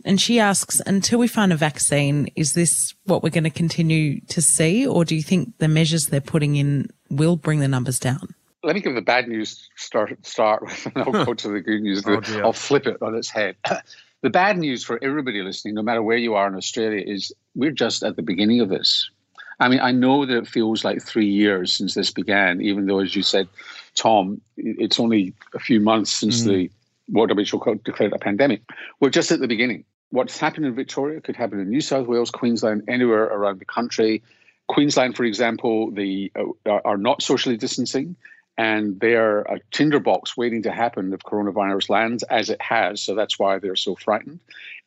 And 0.05 0.21
she 0.21 0.41
asks, 0.41 0.81
until 0.87 1.19
we 1.19 1.29
find 1.29 1.53
a 1.53 1.57
vaccine, 1.57 2.29
is 2.37 2.53
this 2.53 2.95
what 3.05 3.23
we're 3.23 3.31
going 3.31 3.45
to 3.45 3.51
continue 3.51 4.21
to 4.27 4.41
see? 4.41 4.87
Or 4.87 5.05
do 5.05 5.15
you 5.15 5.23
think 5.23 5.59
the 5.59 5.69
measures 5.69 6.07
they're 6.07 6.21
putting 6.21 6.57
in 6.57 6.89
will 7.11 7.37
bring 7.37 7.61
the 7.61 7.69
numbers 7.69 7.99
down? 7.99 8.35
Let 8.63 8.75
me 8.75 8.81
give 8.81 8.95
the 8.95 9.03
bad 9.03 9.29
news 9.29 9.69
start 9.77 10.27
start 10.27 10.63
with, 10.63 10.87
and 10.87 10.99
I'll 10.99 11.25
go 11.25 11.33
to 11.33 11.49
the 11.49 11.61
good 11.61 11.81
news. 11.81 12.03
oh, 12.07 12.21
I'll 12.41 12.53
flip 12.53 12.87
it 12.87 12.97
on 13.01 13.15
its 13.15 13.31
head. 13.31 13.57
the 14.23 14.31
bad 14.31 14.59
news 14.59 14.83
for 14.83 14.99
everybody 15.03 15.43
listening, 15.43 15.75
no 15.75 15.83
matter 15.83 16.03
where 16.03 16.17
you 16.17 16.35
are 16.35 16.49
in 16.49 16.57
Australia, 16.57 17.03
is 17.07 17.33
we're 17.55 17.71
just 17.71 18.03
at 18.03 18.17
the 18.17 18.23
beginning 18.23 18.61
of 18.61 18.69
this. 18.69 19.11
I 19.61 19.69
mean, 19.69 19.81
I 19.81 19.91
know 19.91 20.25
that 20.25 20.37
it 20.37 20.47
feels 20.47 20.85
like 20.85 21.03
three 21.03 21.27
years 21.27 21.77
since 21.77 21.95
this 21.95 22.11
began, 22.11 22.61
even 22.61 22.87
though, 22.87 23.01
as 23.01 23.17
you 23.17 23.23
said, 23.23 23.49
Tom, 23.95 24.41
it's 24.57 25.01
only 25.01 25.35
a 25.55 25.59
few 25.59 25.81
months 25.81 26.13
since 26.13 26.43
mm. 26.43 26.47
the 26.47 26.71
World 27.11 27.31
WHO 27.31 27.75
declared 27.85 28.13
a 28.13 28.19
pandemic. 28.19 28.63
We're 29.01 29.11
just 29.11 29.33
at 29.33 29.41
the 29.41 29.49
beginning. 29.49 29.85
What's 30.11 30.39
happened 30.39 30.67
in 30.67 30.75
Victoria 30.75 31.21
could 31.21 31.37
happen 31.37 31.61
in 31.61 31.69
New 31.69 31.81
South 31.81 32.07
Wales, 32.07 32.31
Queensland, 32.31 32.85
anywhere 32.89 33.25
around 33.25 33.59
the 33.59 33.65
country. 33.65 34.23
Queensland, 34.69 35.17
for 35.17 35.25
example, 35.25 35.91
they 35.91 36.31
uh, 36.37 36.79
are 36.85 36.99
not 36.99 37.23
socially 37.23 37.57
distancing, 37.57 38.17
and 38.57 39.01
they're 39.01 39.41
a 39.41 39.61
tinderbox 39.71 40.37
waiting 40.37 40.63
to 40.63 40.71
happen 40.71 41.13
if 41.13 41.21
coronavirus 41.21 41.91
lands, 41.91 42.23
as 42.25 42.51
it 42.51 42.61
has. 42.61 43.03
So 43.03 43.15
that's 43.15 43.39
why 43.39 43.59
they're 43.59 43.77
so 43.77 43.95
frightened. 43.95 44.41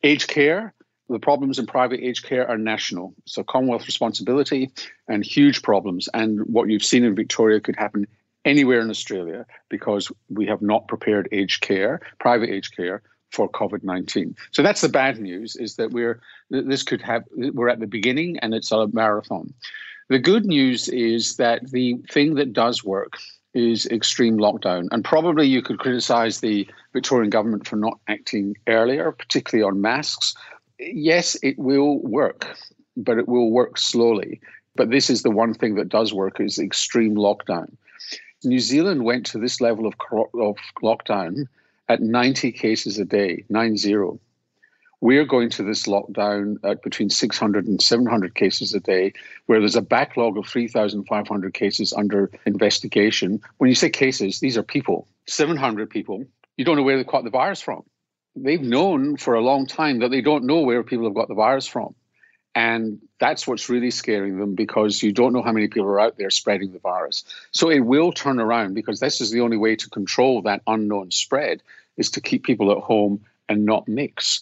Aged 0.03 0.27
care, 0.27 0.73
the 1.11 1.19
problems 1.19 1.59
in 1.59 1.65
private 1.65 1.99
aged 2.01 2.25
care 2.25 2.47
are 2.47 2.57
national. 2.57 3.13
So 3.25 3.43
Commonwealth 3.43 3.85
responsibility 3.85 4.71
and 5.07 5.23
huge 5.23 5.61
problems. 5.61 6.09
And 6.13 6.41
what 6.41 6.69
you've 6.69 6.83
seen 6.83 7.03
in 7.03 7.15
Victoria 7.15 7.59
could 7.59 7.75
happen 7.75 8.07
anywhere 8.45 8.81
in 8.81 8.89
Australia 8.89 9.45
because 9.69 10.11
we 10.29 10.45
have 10.47 10.61
not 10.61 10.87
prepared 10.87 11.29
aged 11.31 11.61
care, 11.61 11.99
private 12.19 12.49
aged 12.49 12.75
care 12.75 13.01
for 13.31 13.49
COVID-19. 13.49 14.35
So 14.51 14.61
that's 14.61 14.81
the 14.81 14.89
bad 14.89 15.19
news 15.19 15.55
is 15.55 15.75
that 15.75 15.91
we're 15.91 16.19
this 16.49 16.83
could 16.83 17.01
have 17.01 17.23
we're 17.31 17.69
at 17.69 17.79
the 17.79 17.87
beginning 17.87 18.37
and 18.39 18.53
it's 18.53 18.71
a 18.71 18.87
marathon. 18.87 19.53
The 20.09 20.19
good 20.19 20.45
news 20.45 20.89
is 20.89 21.37
that 21.37 21.71
the 21.71 21.95
thing 22.11 22.35
that 22.35 22.51
does 22.51 22.83
work 22.83 23.17
is 23.53 23.85
extreme 23.87 24.37
lockdown. 24.37 24.87
And 24.91 25.03
probably 25.03 25.47
you 25.47 25.61
could 25.61 25.79
criticize 25.79 26.39
the 26.39 26.67
Victorian 26.93 27.29
government 27.29 27.67
for 27.67 27.75
not 27.75 27.99
acting 28.07 28.55
earlier, 28.67 29.11
particularly 29.11 29.67
on 29.67 29.81
masks. 29.81 30.35
Yes, 30.81 31.37
it 31.43 31.59
will 31.59 31.99
work, 31.99 32.57
but 32.97 33.19
it 33.19 33.27
will 33.27 33.51
work 33.51 33.77
slowly. 33.77 34.41
But 34.75 34.89
this 34.89 35.09
is 35.09 35.21
the 35.21 35.29
one 35.29 35.53
thing 35.53 35.75
that 35.75 35.89
does 35.89 36.11
work 36.11 36.39
is 36.39 36.57
extreme 36.57 37.15
lockdown. 37.15 37.75
New 38.43 38.59
Zealand 38.59 39.03
went 39.03 39.27
to 39.27 39.37
this 39.37 39.61
level 39.61 39.85
of, 39.85 39.93
of 40.33 40.57
lockdown 40.81 41.45
at 41.87 42.01
90 42.01 42.51
cases 42.51 42.97
a 42.97 43.05
day, 43.05 43.45
9-0. 43.51 44.17
We're 45.01 45.25
going 45.25 45.49
to 45.51 45.63
this 45.63 45.83
lockdown 45.83 46.57
at 46.63 46.81
between 46.81 47.11
600 47.11 47.67
and 47.67 47.81
700 47.81 48.33
cases 48.33 48.73
a 48.73 48.79
day, 48.79 49.13
where 49.45 49.59
there's 49.59 49.75
a 49.75 49.81
backlog 49.81 50.37
of 50.37 50.47
3,500 50.47 51.53
cases 51.53 51.93
under 51.93 52.31
investigation. 52.45 53.41
When 53.57 53.69
you 53.69 53.75
say 53.75 53.89
cases, 53.89 54.39
these 54.39 54.57
are 54.57 54.63
people, 54.63 55.07
700 55.27 55.89
people. 55.89 56.25
You 56.57 56.65
don't 56.65 56.75
know 56.75 56.83
where 56.83 56.97
they 56.97 57.03
caught 57.03 57.23
the 57.23 57.29
virus 57.29 57.61
from. 57.61 57.83
They've 58.35 58.61
known 58.61 59.17
for 59.17 59.33
a 59.33 59.41
long 59.41 59.65
time 59.67 59.99
that 59.99 60.11
they 60.11 60.21
don't 60.21 60.45
know 60.45 60.61
where 60.61 60.83
people 60.83 61.05
have 61.05 61.15
got 61.15 61.27
the 61.27 61.33
virus 61.35 61.67
from. 61.67 61.95
And 62.53 62.99
that's 63.19 63.47
what's 63.47 63.69
really 63.69 63.91
scaring 63.91 64.37
them 64.37 64.55
because 64.55 65.01
you 65.01 65.13
don't 65.13 65.31
know 65.31 65.41
how 65.41 65.53
many 65.53 65.67
people 65.67 65.87
are 65.87 65.99
out 65.99 66.17
there 66.17 66.29
spreading 66.29 66.73
the 66.73 66.79
virus. 66.79 67.23
So 67.51 67.69
it 67.69 67.79
will 67.79 68.11
turn 68.11 68.39
around 68.39 68.73
because 68.73 68.99
this 68.99 69.21
is 69.21 69.31
the 69.31 69.41
only 69.41 69.57
way 69.57 69.75
to 69.77 69.89
control 69.89 70.41
that 70.41 70.61
unknown 70.67 71.11
spread 71.11 71.63
is 71.97 72.11
to 72.11 72.21
keep 72.21 72.43
people 72.43 72.71
at 72.71 72.79
home 72.79 73.23
and 73.47 73.65
not 73.65 73.87
mix. 73.87 74.41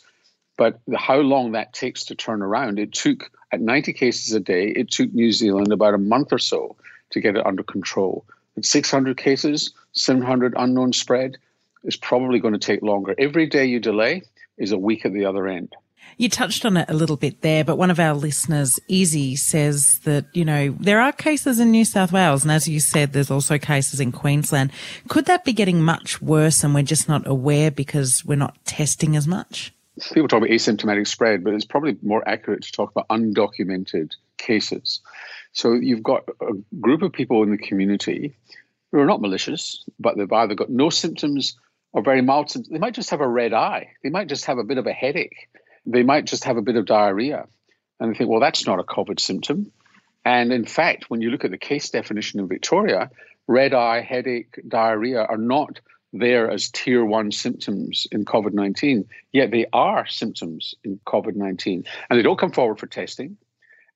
But 0.57 0.79
how 0.95 1.19
long 1.19 1.51
that 1.51 1.73
takes 1.73 2.03
to 2.05 2.15
turn 2.15 2.41
around, 2.41 2.79
it 2.79 2.93
took 2.93 3.31
at 3.51 3.61
90 3.61 3.93
cases 3.93 4.33
a 4.33 4.39
day, 4.39 4.69
it 4.69 4.91
took 4.91 5.13
New 5.13 5.31
Zealand 5.31 5.71
about 5.71 5.93
a 5.93 5.99
month 5.99 6.33
or 6.33 6.39
so 6.39 6.75
to 7.11 7.19
get 7.19 7.35
it 7.35 7.45
under 7.45 7.63
control. 7.63 8.25
At 8.57 8.65
600 8.65 9.17
cases, 9.17 9.71
700 9.93 10.53
unknown 10.57 10.93
spread, 10.93 11.37
is 11.83 11.95
probably 11.95 12.39
going 12.39 12.53
to 12.53 12.59
take 12.59 12.81
longer. 12.81 13.15
Every 13.17 13.47
day 13.47 13.65
you 13.65 13.79
delay 13.79 14.23
is 14.57 14.71
a 14.71 14.77
week 14.77 15.05
at 15.05 15.13
the 15.13 15.25
other 15.25 15.47
end. 15.47 15.75
You 16.17 16.27
touched 16.27 16.65
on 16.65 16.75
it 16.75 16.89
a 16.89 16.93
little 16.93 17.15
bit 17.15 17.41
there, 17.41 17.63
but 17.63 17.77
one 17.77 17.91
of 17.91 17.99
our 17.99 18.13
listeners, 18.13 18.77
Izzy, 18.89 19.37
says 19.37 19.99
that, 19.99 20.25
you 20.33 20.43
know, 20.43 20.75
there 20.79 20.99
are 20.99 21.13
cases 21.13 21.59
in 21.59 21.71
New 21.71 21.85
South 21.85 22.11
Wales. 22.11 22.43
And 22.43 22.51
as 22.51 22.67
you 22.67 22.81
said, 22.81 23.13
there's 23.13 23.31
also 23.31 23.57
cases 23.57 24.01
in 24.01 24.11
Queensland. 24.11 24.71
Could 25.07 25.25
that 25.25 25.45
be 25.45 25.53
getting 25.53 25.81
much 25.81 26.21
worse 26.21 26.63
and 26.63 26.73
we're 26.73 26.83
just 26.83 27.07
not 27.07 27.25
aware 27.25 27.71
because 27.71 28.25
we're 28.25 28.35
not 28.35 28.57
testing 28.65 29.15
as 29.15 29.27
much? 29.27 29.73
people 30.13 30.27
talk 30.27 30.37
about 30.37 30.49
asymptomatic 30.49 31.07
spread, 31.07 31.43
but 31.43 31.53
it's 31.53 31.65
probably 31.65 31.97
more 32.01 32.27
accurate 32.27 32.63
to 32.63 32.71
talk 32.71 32.91
about 32.91 33.07
undocumented 33.09 34.13
cases. 34.37 35.01
So 35.51 35.73
you've 35.73 36.03
got 36.03 36.23
a 36.41 36.53
group 36.79 37.01
of 37.01 37.11
people 37.11 37.43
in 37.43 37.51
the 37.51 37.57
community 37.57 38.35
who 38.91 38.99
are 38.99 39.05
not 39.05 39.21
malicious, 39.21 39.83
but 39.99 40.17
they've 40.17 40.31
either 40.31 40.55
got 40.55 40.69
no 40.69 40.89
symptoms 40.89 41.57
or 41.91 42.03
very 42.03 42.21
mild 42.21 42.49
symptoms. 42.49 42.71
They 42.71 42.79
might 42.79 42.93
just 42.93 43.09
have 43.09 43.21
a 43.21 43.27
red 43.27 43.53
eye. 43.53 43.89
They 44.03 44.09
might 44.09 44.27
just 44.27 44.45
have 44.45 44.57
a 44.57 44.63
bit 44.63 44.77
of 44.77 44.87
a 44.87 44.93
headache. 44.93 45.49
They 45.85 46.03
might 46.03 46.25
just 46.25 46.43
have 46.43 46.57
a 46.57 46.61
bit 46.61 46.75
of 46.75 46.85
diarrhea. 46.85 47.45
And 47.99 48.13
they 48.13 48.17
think, 48.17 48.29
well, 48.29 48.39
that's 48.39 48.65
not 48.65 48.79
a 48.79 48.83
COVID 48.83 49.19
symptom. 49.19 49.71
And 50.23 50.51
in 50.51 50.65
fact, 50.65 51.09
when 51.09 51.21
you 51.21 51.31
look 51.31 51.45
at 51.45 51.51
the 51.51 51.57
case 51.57 51.89
definition 51.89 52.39
in 52.39 52.47
Victoria, 52.47 53.09
red 53.47 53.73
eye, 53.73 54.01
headache, 54.01 54.59
diarrhea 54.67 55.23
are 55.23 55.37
not 55.37 55.79
there 56.13 56.49
as 56.49 56.69
tier 56.69 57.05
one 57.05 57.31
symptoms 57.31 58.07
in 58.11 58.25
COVID 58.25 58.53
19, 58.53 59.05
yet 59.31 59.51
they 59.51 59.65
are 59.71 60.07
symptoms 60.07 60.75
in 60.83 60.99
COVID 61.05 61.35
19. 61.35 61.85
And 62.09 62.19
they 62.19 62.23
don't 62.23 62.39
come 62.39 62.51
forward 62.51 62.79
for 62.79 62.87
testing. 62.87 63.37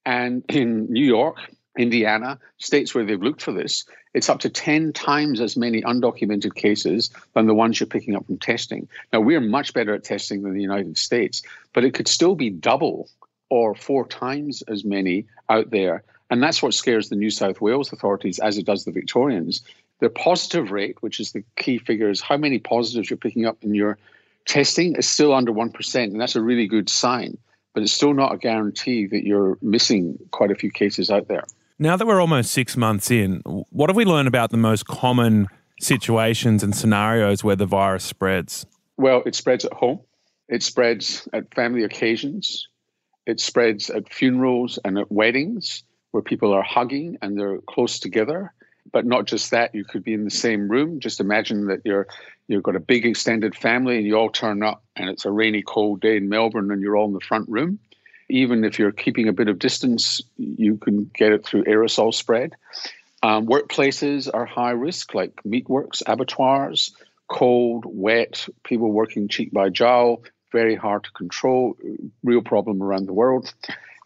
And 0.06 0.44
in 0.50 0.92
New 0.92 1.06
York, 1.06 1.38
Indiana, 1.78 2.40
states 2.58 2.94
where 2.94 3.04
they've 3.04 3.22
looked 3.22 3.42
for 3.42 3.52
this, 3.52 3.86
it's 4.14 4.30
up 4.30 4.40
to 4.42 4.50
10 4.50 4.94
times 4.94 5.42
as 5.42 5.58
many 5.58 5.82
undocumented 5.82 6.56
cases 6.56 7.10
than 7.34 7.48
the 7.48 7.56
ones 7.56 7.80
you're 7.80 7.88
picking 7.88 8.16
up 8.16 8.26
from 8.26 8.38
testing. 8.38 8.88
Now, 9.12 9.22
we're 9.22 9.42
much 9.42 9.74
better 9.74 9.94
at 9.94 10.04
testing 10.04 10.44
than 10.44 10.54
the 10.54 10.62
United 10.62 10.98
States, 10.98 11.42
but 11.74 11.84
it 11.84 11.94
could 11.94 12.08
still 12.08 12.36
be 12.36 12.50
double 12.50 13.10
or 13.50 13.76
four 13.76 14.08
times 14.08 14.62
as 14.68 14.86
many 14.86 15.26
out 15.50 15.72
there. 15.72 16.04
And 16.30 16.42
that's 16.42 16.62
what 16.62 16.74
scares 16.74 17.10
the 17.10 17.16
New 17.16 17.30
South 17.30 17.62
Wales 17.62 17.92
authorities 17.92 18.40
as 18.40 18.58
it 18.58 18.66
does 18.66 18.86
the 18.86 18.92
Victorians, 18.92 19.62
the 20.00 20.10
positive 20.10 20.72
rate, 20.72 20.98
which 21.02 21.20
is 21.20 21.32
the 21.32 21.44
key 21.56 21.78
figure, 21.78 22.10
is 22.10 22.22
how 22.22 22.38
many 22.38 22.60
positives 22.60 23.10
you're 23.10 23.18
picking 23.18 23.46
up 23.46 23.58
in 23.62 23.74
your 23.74 23.98
testing 24.46 24.96
is 24.96 25.08
still 25.08 25.34
under 25.34 25.52
1%. 25.52 26.04
And 26.04 26.20
that's 26.20 26.36
a 26.36 26.42
really 26.42 26.68
good 26.68 26.90
sign. 26.90 27.38
But 27.74 27.84
it's 27.84 27.92
still 27.92 28.14
not 28.14 28.34
a 28.34 28.38
guarantee 28.38 29.08
that 29.08 29.26
you're 29.26 29.58
missing 29.62 30.18
quite 30.32 30.52
a 30.52 30.56
few 30.56 30.70
cases 30.70 31.10
out 31.10 31.28
there. 31.28 31.46
Now 31.80 31.98
that 31.98 32.06
we're 32.06 32.22
almost 32.22 32.52
six 32.52 32.78
months 32.78 33.10
in, 33.10 33.42
what 33.46 33.90
have 33.90 33.96
we 33.96 34.06
learned 34.06 34.28
about 34.28 34.52
the 34.52 34.58
most 34.58 34.86
common 34.86 35.48
situations 35.80 36.62
and 36.62 36.76
scenarios 36.76 37.44
where 37.44 37.56
the 37.56 37.66
virus 37.66 38.04
spreads? 38.04 38.66
Well, 38.98 39.24
it 39.26 39.34
spreads 39.34 39.66
at 39.66 39.74
home, 39.74 40.02
it 40.48 40.62
spreads 40.62 41.28
at 41.34 41.54
family 41.56 41.84
occasions, 41.84 42.68
it 43.26 43.40
spreads 43.40 43.90
at 43.90 44.14
funerals 44.14 44.78
and 44.86 45.00
at 45.00 45.12
weddings 45.12 45.84
where 46.12 46.22
people 46.22 46.54
are 46.54 46.62
hugging 46.62 47.18
and 47.24 47.40
they're 47.40 47.60
close 47.62 48.00
together. 48.00 48.54
But 48.92 49.06
not 49.06 49.26
just 49.26 49.50
that 49.52 49.74
you 49.74 49.84
could 49.84 50.04
be 50.04 50.14
in 50.14 50.26
the 50.26 50.30
same 50.30 50.68
room. 50.68 51.00
Just 51.00 51.20
imagine 51.20 51.68
that 51.68 51.80
you're 51.86 52.06
you've 52.48 52.64
got 52.64 52.76
a 52.76 52.82
big 52.82 53.06
extended 53.06 53.56
family 53.56 53.98
and 53.98 54.06
you 54.06 54.16
all 54.16 54.30
turn 54.30 54.62
up 54.62 54.84
and 54.96 55.10
it's 55.10 55.26
a 55.26 55.32
rainy 55.32 55.64
cold 55.64 56.02
day 56.02 56.18
in 56.18 56.30
melbourne 56.30 56.70
and 56.70 56.82
you're 56.82 56.98
all 56.98 57.08
in 57.08 57.14
the 57.14 57.22
front 57.22 57.48
room 57.50 57.80
even 58.30 58.64
if 58.64 58.80
you're 58.80 58.92
keeping 58.92 59.28
a 59.28 59.34
bit 59.34 59.48
of 59.48 59.60
distance 59.60 60.22
you 60.38 60.78
can 60.78 61.10
get 61.14 61.32
it 61.32 61.46
through 61.46 61.64
aerosol 61.66 62.14
spread 62.14 62.54
um, 63.22 63.48
workplaces 63.48 64.30
are 64.34 64.46
high 64.46 64.72
risk 64.72 65.14
like 65.14 65.36
meatworks 65.44 66.02
abattoirs 66.06 66.96
cold 67.28 67.86
wet 67.88 68.48
people 68.64 68.92
working 68.92 69.28
cheek 69.28 69.52
by 69.52 69.70
jowl 69.70 70.24
very 70.52 70.76
hard 70.76 71.04
to 71.04 71.12
control 71.12 71.76
real 72.24 72.42
problem 72.42 72.82
around 72.82 73.06
the 73.06 73.14
world 73.14 73.54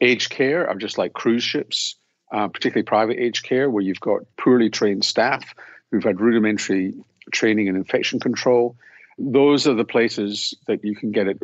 aged 0.02 0.30
care 0.30 0.68
are 0.70 0.76
just 0.76 0.98
like 0.98 1.14
cruise 1.14 1.44
ships 1.44 1.96
uh, 2.32 2.48
particularly 2.48 2.84
private 2.84 3.20
aged 3.20 3.44
care, 3.44 3.70
where 3.70 3.84
you've 3.84 4.00
got 4.00 4.24
poorly 4.38 4.70
trained 4.70 5.06
staff 5.06 5.56
who've 5.92 6.04
had 6.04 6.20
rudimentary 6.20 6.94
training 7.32 7.68
in 7.68 7.76
infection 7.76 8.20
control. 8.20 8.76
Those 9.18 9.68
are 9.68 9.74
the 9.74 9.86
places 9.86 10.54
that 10.68 10.84
you 10.84 10.96
can 10.96 11.12
get 11.12 11.28
it. 11.28 11.40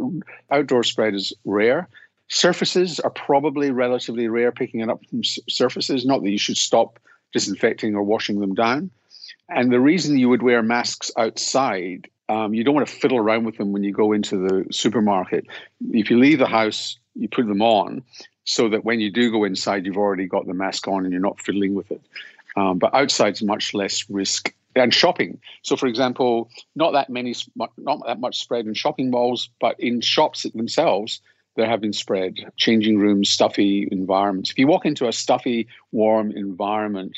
Outdoor 0.52 0.84
spread 0.84 1.16
is 1.16 1.34
rare. 1.46 1.88
Surfaces 2.30 3.00
are 3.00 3.10
probably 3.10 3.72
relatively 3.72 4.28
rare, 4.28 4.52
picking 4.52 4.80
it 4.80 4.90
up 4.90 5.02
from 5.10 5.24
surfaces. 5.24 6.06
Not 6.06 6.24
that 6.24 6.30
you 6.32 6.38
should 6.38 6.58
stop 6.58 7.00
disinfecting 7.34 7.96
or 7.96 8.04
washing 8.04 8.40
them 8.40 8.54
down. 8.54 8.90
And 9.50 9.72
the 9.72 9.80
reason 9.80 10.18
you 10.18 10.30
would 10.30 10.42
wear 10.42 10.64
masks 10.64 11.12
outside, 11.18 12.10
um, 12.30 12.54
you 12.54 12.64
don't 12.64 12.76
want 12.76 12.88
to 12.88 12.94
fiddle 12.94 13.18
around 13.18 13.44
with 13.46 13.58
them 13.58 13.72
when 13.72 13.84
you 13.84 13.92
go 13.92 14.14
into 14.14 14.38
the 14.38 14.74
supermarket. 14.74 15.46
If 15.92 16.10
you 16.10 16.18
leave 16.18 16.40
the 16.40 16.48
house, 16.48 16.98
you 17.16 17.28
put 17.28 17.48
them 17.48 17.62
on, 17.62 18.04
so 18.46 18.70
that 18.70 18.84
when 18.84 19.00
you 19.00 19.12
do 19.12 19.32
go 19.32 19.44
inside, 19.44 19.86
you've 19.86 19.98
already 19.98 20.28
got 20.28 20.48
the 20.48 20.54
mask 20.54 20.88
on 20.88 21.04
and 21.04 21.12
you're 21.12 21.22
not 21.22 21.40
fiddling 21.40 21.76
with 21.76 21.92
it. 21.92 22.02
Um, 22.56 22.80
but 22.80 22.94
outside's 22.94 23.44
much 23.44 23.74
less 23.74 24.10
risk. 24.10 24.54
And 24.76 24.92
shopping. 24.92 25.40
So, 25.62 25.76
for 25.76 25.86
example, 25.86 26.50
not 26.76 26.94
that 26.94 27.08
many, 27.08 27.36
not 27.56 27.76
that 28.08 28.20
much 28.20 28.40
spread 28.40 28.66
in 28.66 28.74
shopping 28.74 29.12
malls, 29.12 29.50
but 29.62 29.80
in 29.80 30.02
shops 30.02 30.48
themselves, 30.52 31.22
there 31.56 31.68
have 31.68 31.82
been 31.82 31.94
spread. 31.94 32.52
Changing 32.58 32.98
rooms, 32.98 33.30
stuffy 33.30 33.88
environments. 33.92 34.52
If 34.52 34.58
you 34.58 34.68
walk 34.68 34.86
into 34.86 35.08
a 35.08 35.14
stuffy, 35.14 35.68
warm 35.92 36.32
environment, 36.32 37.18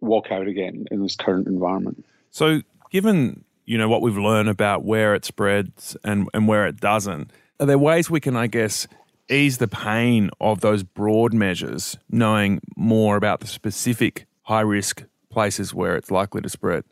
walk 0.00 0.30
out 0.30 0.46
again 0.46 0.86
in 0.90 1.02
this 1.02 1.16
current 1.16 1.46
environment. 1.46 2.04
So, 2.30 2.62
given 2.90 3.44
you 3.64 3.78
know 3.78 3.88
what 3.88 4.02
we've 4.02 4.16
learned 4.16 4.48
about 4.48 4.84
where 4.84 5.14
it 5.14 5.24
spreads 5.24 5.96
and 6.04 6.28
and 6.34 6.48
where 6.48 6.66
it 6.66 6.80
doesn't, 6.80 7.30
are 7.58 7.66
there 7.66 7.78
ways 7.78 8.10
we 8.10 8.20
can, 8.20 8.36
I 8.36 8.46
guess, 8.46 8.86
ease 9.28 9.58
the 9.58 9.68
pain 9.68 10.30
of 10.40 10.60
those 10.60 10.82
broad 10.82 11.32
measures, 11.32 11.96
knowing 12.10 12.60
more 12.76 13.16
about 13.16 13.40
the 13.40 13.46
specific 13.46 14.26
high 14.42 14.60
risk 14.60 15.04
places 15.30 15.72
where 15.72 15.96
it's 15.96 16.10
likely 16.10 16.40
to 16.42 16.48
spread? 16.48 16.84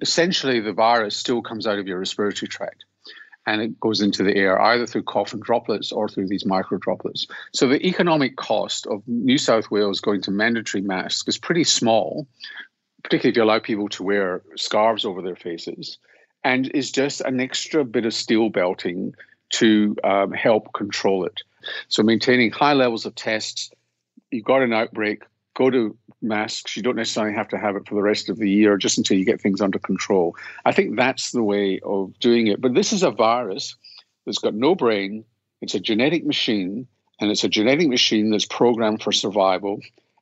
Essentially, 0.00 0.60
the 0.60 0.72
virus 0.72 1.16
still 1.16 1.42
comes 1.42 1.66
out 1.66 1.78
of 1.78 1.86
your 1.86 1.98
respiratory 1.98 2.48
tract 2.48 2.84
and 3.46 3.60
it 3.60 3.78
goes 3.78 4.00
into 4.00 4.22
the 4.22 4.34
air 4.36 4.60
either 4.60 4.86
through 4.86 5.02
cough 5.02 5.32
and 5.32 5.42
droplets 5.42 5.92
or 5.92 6.08
through 6.08 6.28
these 6.28 6.46
micro 6.46 6.78
droplets. 6.78 7.26
So 7.52 7.68
the 7.68 7.86
economic 7.86 8.36
cost 8.36 8.86
of 8.86 9.02
New 9.06 9.38
South 9.38 9.70
Wales 9.70 10.00
going 10.00 10.22
to 10.22 10.30
mandatory 10.30 10.82
masks 10.82 11.28
is 11.28 11.38
pretty 11.38 11.64
small, 11.64 12.26
particularly 13.02 13.30
if 13.32 13.36
you 13.36 13.42
allow 13.42 13.58
people 13.58 13.88
to 13.90 14.02
wear 14.02 14.42
scarves 14.56 15.04
over 15.04 15.20
their 15.20 15.36
faces, 15.36 15.98
and 16.42 16.70
is 16.74 16.90
just 16.90 17.20
an 17.20 17.40
extra 17.40 17.84
bit 17.84 18.06
of 18.06 18.14
steel 18.14 18.48
belting 18.48 19.14
to 19.50 19.96
um, 20.04 20.32
help 20.32 20.72
control 20.72 21.24
it. 21.24 21.42
So 21.88 22.02
maintaining 22.02 22.50
high 22.50 22.72
levels 22.74 23.06
of 23.06 23.14
tests, 23.14 23.70
you've 24.30 24.44
got 24.44 24.62
an 24.62 24.72
outbreak, 24.72 25.22
go 25.54 25.70
to 25.70 25.96
masks. 26.20 26.76
You 26.76 26.82
don't 26.82 26.96
necessarily 26.96 27.34
have 27.34 27.48
to 27.48 27.58
have 27.58 27.76
it 27.76 27.88
for 27.88 27.94
the 27.94 28.02
rest 28.02 28.28
of 28.28 28.38
the 28.38 28.50
year, 28.50 28.76
just 28.76 28.98
until 28.98 29.16
you 29.16 29.24
get 29.24 29.40
things 29.40 29.60
under 29.60 29.78
control. 29.78 30.36
I 30.64 30.72
think 30.72 30.96
that's 30.96 31.30
the 31.30 31.42
way 31.42 31.80
of 31.84 32.18
doing 32.18 32.48
it. 32.48 32.60
But 32.60 32.74
this 32.74 32.92
is 32.92 33.02
a 33.02 33.10
virus 33.10 33.76
that's 34.26 34.38
got 34.38 34.54
no 34.54 34.74
brain, 34.74 35.24
it's 35.60 35.74
a 35.74 35.80
genetic 35.80 36.24
machine, 36.26 36.86
and 37.20 37.30
it's 37.30 37.44
a 37.44 37.48
genetic 37.48 37.88
machine 37.88 38.30
that's 38.30 38.46
programmed 38.46 39.02
for 39.02 39.12
survival. 39.12 39.80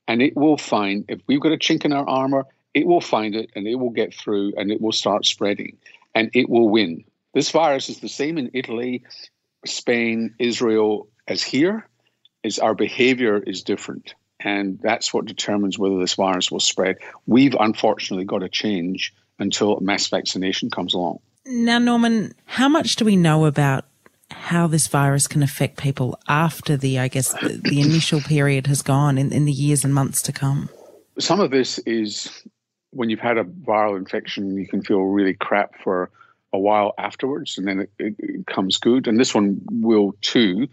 And 0.08 0.20
it 0.20 0.36
will 0.36 0.56
find, 0.56 1.04
if 1.08 1.20
we've 1.26 1.40
got 1.40 1.52
a 1.52 1.56
chink 1.56 1.84
in 1.84 1.92
our 1.92 2.08
armor, 2.08 2.44
it 2.74 2.86
will 2.86 3.00
find 3.00 3.34
it 3.34 3.50
and 3.54 3.66
it 3.66 3.76
will 3.76 3.90
get 3.90 4.14
through 4.14 4.52
and 4.56 4.70
it 4.70 4.80
will 4.80 4.92
start 4.92 5.26
spreading 5.26 5.76
and 6.14 6.30
it 6.34 6.48
will 6.48 6.68
win. 6.68 7.04
This 7.34 7.50
virus 7.50 7.88
is 7.88 8.00
the 8.00 8.08
same 8.08 8.38
in 8.38 8.50
Italy, 8.52 9.04
Spain, 9.64 10.34
Israel 10.38 11.08
as 11.28 11.42
here. 11.42 11.88
Is 12.42 12.58
our 12.58 12.74
behavior 12.74 13.38
is 13.38 13.62
different. 13.62 14.16
And 14.44 14.78
that's 14.82 15.12
what 15.14 15.26
determines 15.26 15.78
whether 15.78 15.98
this 15.98 16.14
virus 16.14 16.50
will 16.50 16.60
spread. 16.60 16.96
We've 17.26 17.54
unfortunately 17.58 18.24
got 18.24 18.38
to 18.38 18.48
change 18.48 19.14
until 19.38 19.78
mass 19.80 20.08
vaccination 20.08 20.70
comes 20.70 20.94
along. 20.94 21.18
Now, 21.46 21.78
Norman, 21.78 22.34
how 22.44 22.68
much 22.68 22.96
do 22.96 23.04
we 23.04 23.16
know 23.16 23.46
about 23.46 23.84
how 24.30 24.66
this 24.66 24.86
virus 24.86 25.26
can 25.26 25.42
affect 25.42 25.76
people 25.76 26.18
after 26.28 26.76
the, 26.76 26.98
I 26.98 27.08
guess, 27.08 27.32
the, 27.34 27.60
the 27.62 27.80
initial 27.80 28.20
period 28.20 28.66
has 28.66 28.82
gone 28.82 29.18
in, 29.18 29.32
in 29.32 29.44
the 29.44 29.52
years 29.52 29.84
and 29.84 29.92
months 29.92 30.22
to 30.22 30.32
come? 30.32 30.68
Some 31.18 31.40
of 31.40 31.50
this 31.50 31.78
is 31.80 32.44
when 32.90 33.10
you've 33.10 33.20
had 33.20 33.38
a 33.38 33.44
viral 33.44 33.96
infection, 33.96 34.56
you 34.56 34.66
can 34.66 34.82
feel 34.82 35.00
really 35.00 35.34
crap 35.34 35.74
for 35.82 36.10
a 36.52 36.58
while 36.58 36.92
afterwards, 36.98 37.56
and 37.56 37.66
then 37.66 37.80
it, 37.80 37.90
it, 37.98 38.14
it 38.18 38.46
comes 38.46 38.76
good. 38.76 39.06
And 39.06 39.18
this 39.18 39.34
one 39.34 39.60
will 39.70 40.14
too. 40.20 40.68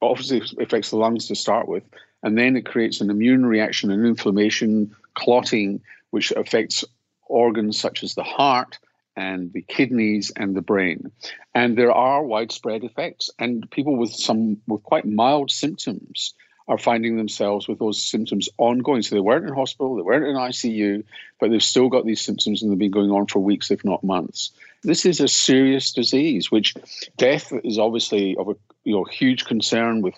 Obviously, 0.00 0.42
affects 0.58 0.90
the 0.90 0.96
lungs 0.96 1.28
to 1.28 1.34
start 1.34 1.68
with, 1.68 1.84
and 2.22 2.38
then 2.38 2.56
it 2.56 2.66
creates 2.66 3.00
an 3.00 3.10
immune 3.10 3.44
reaction 3.46 3.90
and 3.90 4.06
inflammation, 4.06 4.94
clotting, 5.14 5.80
which 6.10 6.30
affects 6.32 6.84
organs 7.26 7.78
such 7.78 8.02
as 8.02 8.14
the 8.14 8.22
heart 8.22 8.78
and 9.16 9.52
the 9.52 9.62
kidneys 9.62 10.30
and 10.36 10.54
the 10.54 10.62
brain. 10.62 11.10
And 11.54 11.76
there 11.76 11.92
are 11.92 12.22
widespread 12.22 12.84
effects, 12.84 13.30
and 13.38 13.70
people 13.70 13.96
with 13.96 14.12
some 14.12 14.58
with 14.66 14.82
quite 14.82 15.04
mild 15.04 15.50
symptoms 15.50 16.34
are 16.68 16.78
finding 16.78 17.16
themselves 17.16 17.66
with 17.66 17.78
those 17.78 18.02
symptoms 18.02 18.48
ongoing. 18.56 19.02
So 19.02 19.14
they 19.14 19.20
weren't 19.20 19.46
in 19.46 19.54
hospital, 19.54 19.96
they 19.96 20.02
weren't 20.02 20.26
in 20.26 20.36
ICU, 20.36 21.04
but 21.40 21.50
they've 21.50 21.62
still 21.62 21.88
got 21.88 22.06
these 22.06 22.20
symptoms 22.20 22.62
and 22.62 22.70
they've 22.70 22.78
been 22.78 22.90
going 22.90 23.10
on 23.10 23.26
for 23.26 23.40
weeks, 23.40 23.70
if 23.70 23.84
not 23.84 24.04
months. 24.04 24.52
This 24.84 25.04
is 25.04 25.20
a 25.20 25.28
serious 25.28 25.92
disease, 25.92 26.50
which 26.50 26.74
death 27.16 27.52
is 27.64 27.78
obviously 27.78 28.36
of 28.36 28.48
a 28.48 28.54
you 28.84 28.94
know, 28.94 29.04
huge 29.04 29.44
concern 29.44 30.02
with 30.02 30.14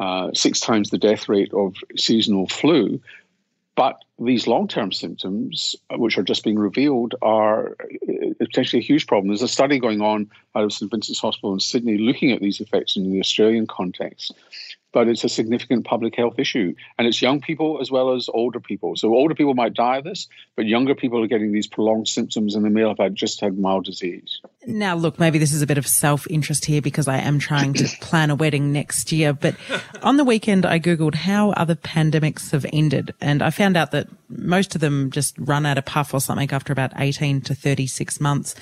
uh, 0.00 0.30
six 0.34 0.60
times 0.60 0.90
the 0.90 0.98
death 0.98 1.28
rate 1.28 1.52
of 1.52 1.74
seasonal 1.96 2.46
flu. 2.46 3.00
But 3.74 3.96
these 4.18 4.46
long 4.46 4.68
term 4.68 4.92
symptoms, 4.92 5.74
which 5.92 6.18
are 6.18 6.22
just 6.22 6.44
being 6.44 6.58
revealed, 6.58 7.14
are 7.22 7.76
uh, 7.80 8.34
potentially 8.38 8.80
a 8.80 8.84
huge 8.84 9.06
problem. 9.06 9.28
There's 9.28 9.42
a 9.42 9.48
study 9.48 9.78
going 9.78 10.02
on 10.02 10.30
out 10.54 10.64
of 10.64 10.72
St 10.72 10.90
Vincent's 10.90 11.20
Hospital 11.20 11.54
in 11.54 11.60
Sydney 11.60 11.96
looking 11.96 12.32
at 12.32 12.40
these 12.40 12.60
effects 12.60 12.96
in 12.96 13.10
the 13.10 13.20
Australian 13.20 13.66
context 13.66 14.34
but 14.92 15.08
it's 15.08 15.24
a 15.24 15.28
significant 15.28 15.84
public 15.84 16.14
health 16.14 16.38
issue. 16.38 16.74
And 16.98 17.08
it's 17.08 17.20
young 17.22 17.40
people 17.40 17.80
as 17.80 17.90
well 17.90 18.14
as 18.14 18.28
older 18.32 18.60
people. 18.60 18.94
So 18.96 19.14
older 19.14 19.34
people 19.34 19.54
might 19.54 19.74
die 19.74 19.98
of 19.98 20.04
this, 20.04 20.28
but 20.54 20.66
younger 20.66 20.94
people 20.94 21.22
are 21.22 21.26
getting 21.26 21.52
these 21.52 21.66
prolonged 21.66 22.08
symptoms 22.08 22.54
and 22.54 22.64
they 22.64 22.68
may 22.68 22.86
have 22.86 22.98
had 22.98 23.14
just 23.14 23.40
had 23.40 23.58
mild 23.58 23.86
disease. 23.86 24.40
Now, 24.66 24.94
look, 24.94 25.18
maybe 25.18 25.38
this 25.38 25.52
is 25.52 25.62
a 25.62 25.66
bit 25.66 25.78
of 25.78 25.86
self 25.86 26.26
interest 26.30 26.66
here 26.66 26.82
because 26.82 27.08
I 27.08 27.18
am 27.18 27.38
trying 27.38 27.72
to 27.74 27.84
plan 28.00 28.30
a 28.30 28.34
wedding 28.34 28.72
next 28.72 29.10
year. 29.12 29.32
But 29.32 29.56
on 30.02 30.18
the 30.18 30.24
weekend, 30.24 30.66
I 30.66 30.78
Googled 30.78 31.14
how 31.14 31.50
other 31.52 31.74
pandemics 31.74 32.50
have 32.50 32.66
ended. 32.72 33.14
And 33.20 33.42
I 33.42 33.50
found 33.50 33.76
out 33.76 33.92
that 33.92 34.08
most 34.28 34.74
of 34.74 34.80
them 34.80 35.10
just 35.10 35.34
run 35.38 35.64
out 35.64 35.78
of 35.78 35.86
puff 35.86 36.12
or 36.12 36.20
something 36.20 36.50
after 36.52 36.72
about 36.72 36.92
18 36.96 37.40
to 37.42 37.54
36 37.54 38.20
months. 38.20 38.54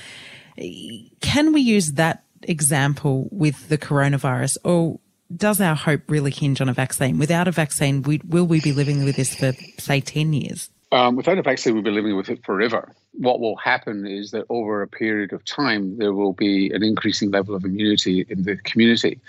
Can 1.20 1.52
we 1.52 1.60
use 1.60 1.92
that 1.92 2.24
example 2.42 3.28
with 3.30 3.68
the 3.68 3.78
coronavirus 3.78 4.56
or 4.64 4.98
does 5.34 5.60
our 5.60 5.74
hope 5.74 6.02
really 6.08 6.30
hinge 6.30 6.60
on 6.60 6.68
a 6.68 6.72
vaccine? 6.72 7.18
Without 7.18 7.48
a 7.48 7.52
vaccine, 7.52 8.02
we, 8.02 8.20
will 8.26 8.46
we 8.46 8.60
be 8.60 8.72
living 8.72 9.04
with 9.04 9.16
this 9.16 9.34
for, 9.34 9.52
say, 9.78 10.00
10 10.00 10.32
years? 10.32 10.70
Um, 10.92 11.14
without 11.14 11.38
a 11.38 11.42
vaccine, 11.42 11.74
we'll 11.74 11.84
be 11.84 11.90
living 11.90 12.16
with 12.16 12.30
it 12.30 12.44
forever. 12.44 12.92
What 13.12 13.38
will 13.38 13.56
happen 13.56 14.06
is 14.06 14.32
that 14.32 14.44
over 14.48 14.82
a 14.82 14.88
period 14.88 15.32
of 15.32 15.44
time, 15.44 15.98
there 15.98 16.12
will 16.12 16.32
be 16.32 16.70
an 16.72 16.82
increasing 16.82 17.30
level 17.30 17.54
of 17.54 17.64
immunity 17.64 18.26
in 18.28 18.42
the 18.42 18.56
community. 18.56 19.20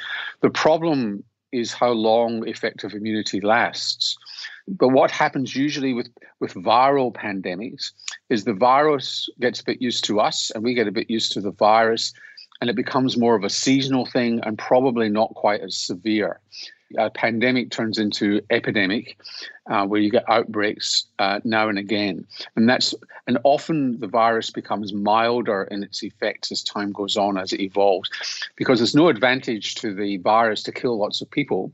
The 0.42 0.50
problem 0.50 1.24
is 1.52 1.74
how 1.74 1.92
long 1.92 2.48
effective 2.48 2.94
immunity 2.94 3.42
lasts. 3.42 4.18
But 4.68 4.90
what 4.90 5.12
happens 5.12 5.56
usually 5.56 5.94
with, 5.94 6.08
with 6.40 6.54
viral 6.54 7.14
pandemics 7.14 7.92
is 8.30 8.44
the 8.44 8.54
virus 8.54 9.30
gets 9.40 9.60
a 9.60 9.66
bit 9.66 9.82
used 9.82 10.06
to 10.06 10.20
us 10.20 10.52
and 10.52 10.64
we 10.64 10.74
get 10.74 10.88
a 10.88 10.92
bit 10.92 11.10
used 11.10 11.34
to 11.34 11.42
the 11.42 11.52
virus 11.52 12.14
and 12.62 12.70
it 12.70 12.76
becomes 12.76 13.18
more 13.18 13.36
of 13.36 13.44
a 13.44 13.50
seasonal 13.50 14.06
thing 14.06 14.40
and 14.44 14.58
probably 14.58 15.10
not 15.10 15.34
quite 15.34 15.62
as 15.62 15.76
severe. 15.76 16.40
A 16.98 17.10
pandemic 17.10 17.72
turns 17.72 17.98
into 17.98 18.42
epidemic, 18.50 19.18
uh, 19.70 19.86
where 19.88 20.02
you 20.02 20.12
get 20.12 20.30
outbreaks 20.30 21.06
uh, 21.20 21.40
now 21.44 21.70
and 21.70 21.80
again, 21.80 22.28
and 22.56 22.70
that's 22.70 22.94
and 23.28 23.38
often 23.44 24.00
the 24.00 24.08
virus 24.08 24.50
becomes 24.50 24.92
milder 24.92 25.64
in 25.72 25.84
its 25.84 26.04
effects 26.04 26.52
as 26.52 26.64
time 26.64 26.92
goes 26.92 27.16
on, 27.16 27.38
as 27.38 27.54
it 27.54 27.62
evolves, 27.62 28.10
because 28.58 28.80
there's 28.80 28.96
no 28.96 29.08
advantage 29.08 29.76
to 29.76 29.94
the 29.94 30.18
virus 30.18 30.64
to 30.64 30.72
kill 30.72 30.98
lots 30.98 31.22
of 31.22 31.32
people. 31.32 31.72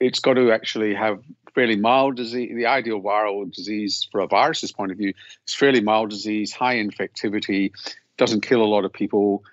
It's 0.00 0.20
got 0.20 0.34
to 0.34 0.50
actually 0.50 0.94
have 0.94 1.22
fairly 1.54 1.76
mild 1.76 2.16
disease. 2.16 2.52
The 2.54 2.66
ideal 2.66 3.00
viral 3.02 3.52
disease, 3.52 4.08
for 4.10 4.20
a 4.20 4.26
virus's 4.26 4.72
point 4.72 4.92
of 4.92 4.98
view, 4.98 5.12
is 5.46 5.54
fairly 5.54 5.80
mild 5.82 6.10
disease, 6.10 6.52
high 6.52 6.76
infectivity, 6.76 7.72
doesn't 8.16 8.40
kill 8.42 8.62
a 8.62 8.64
lot 8.64 8.84
of 8.84 8.92
people, 8.92 9.44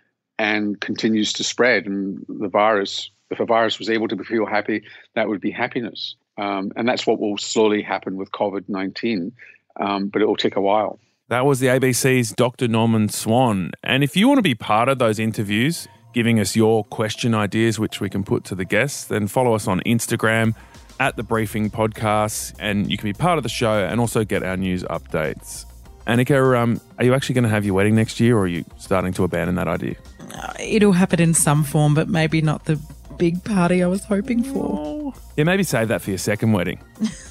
and 0.41 0.82
continues 0.82 1.34
to 1.34 1.43
spread. 1.43 1.86
And 1.86 2.25
the 2.27 2.47
virus, 2.47 3.12
if 3.30 3.39
a 3.39 3.45
virus 3.45 3.77
was 3.77 3.91
able 3.91 4.08
to 4.08 4.17
feel 4.23 4.47
happy, 4.47 4.82
that 5.13 5.30
would 5.30 5.39
be 5.39 5.51
happiness. 5.51 6.15
Um, 6.39 6.71
and 6.75 6.89
that's 6.89 7.06
what 7.06 7.19
will 7.19 7.38
slowly 7.38 7.84
happen 7.84 8.17
with 8.17 8.32
COVID 8.32 8.67
19, 8.67 9.32
um, 9.80 10.08
but 10.08 10.23
it 10.23 10.25
will 10.25 10.36
take 10.36 10.56
a 10.56 10.62
while. 10.62 10.99
That 11.27 11.45
was 11.45 11.60
the 11.60 11.67
ABC's 11.67 12.32
Dr. 12.32 12.67
Norman 12.67 13.08
Swan. 13.08 13.71
And 13.84 14.04
if 14.04 14.17
you 14.17 14.27
want 14.27 14.39
to 14.39 14.43
be 14.43 14.56
part 14.56 14.89
of 14.89 14.97
those 14.97 15.19
interviews, 15.19 15.88
giving 16.12 16.39
us 16.39 16.56
your 16.56 16.86
question 16.86 17.36
ideas, 17.36 17.77
which 17.77 18.01
we 18.01 18.10
can 18.10 18.23
put 18.23 18.43
to 18.45 18.56
the 18.56 18.65
guests, 18.65 19.06
then 19.06 19.27
follow 19.27 19.54
us 19.54 19.67
on 19.67 19.80
Instagram 19.86 20.56
at 20.99 21.17
the 21.17 21.23
Briefing 21.23 21.69
Podcast, 21.69 22.56
and 22.60 22.89
you 22.89 22.97
can 22.97 23.08
be 23.08 23.13
part 23.13 23.38
of 23.38 23.43
the 23.43 23.49
show 23.49 23.86
and 23.86 23.99
also 23.99 24.25
get 24.25 24.41
our 24.41 24.58
news 24.58 24.84
updates. 24.86 25.65
Annika, 26.08 26.58
um, 26.58 26.82
are 26.98 27.06
you 27.06 27.14
actually 27.14 27.36
going 27.36 27.44
to 27.44 27.50
have 27.50 27.64
your 27.64 27.76
wedding 27.76 27.96
next 27.96 28.20
year, 28.20 28.38
or 28.38 28.42
are 28.42 28.48
you 28.48 28.66
starting 28.78 29.14
to 29.14 29.24
abandon 29.24 29.56
that 29.56 29.68
idea? 29.68 29.96
Uh, 30.34 30.54
it'll 30.60 30.94
happen 30.94 31.22
in 31.22 31.34
some 31.34 31.64
form, 31.64 31.94
but 31.94 32.08
maybe 32.10 32.42
not 32.42 32.66
the 32.66 32.80
big 33.18 33.44
party 33.44 33.84
I 33.84 33.88
was 33.88 34.04
hoping 34.04 34.44
for. 34.44 35.14
Yeah, 35.38 35.44
maybe 35.44 35.64
save 35.64 35.90
that 35.90 36.02
for 36.02 36.10
your 36.10 36.18
second 36.18 36.54
wedding. 36.54 36.82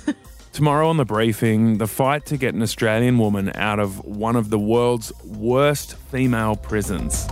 Tomorrow 0.52 0.88
on 0.88 0.96
the 0.96 1.04
briefing, 1.04 1.78
the 1.78 1.86
fight 1.86 2.26
to 2.26 2.36
get 2.36 2.54
an 2.54 2.62
Australian 2.62 3.18
woman 3.18 3.52
out 3.54 3.78
of 3.78 4.04
one 4.04 4.36
of 4.36 4.50
the 4.50 4.58
world's 4.58 5.12
worst 5.24 5.96
female 5.96 6.56
prisons. 6.56 7.26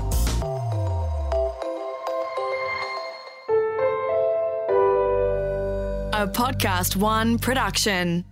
A 6.13 6.27
Podcast 6.27 6.97
One 6.97 7.39
production. 7.39 8.25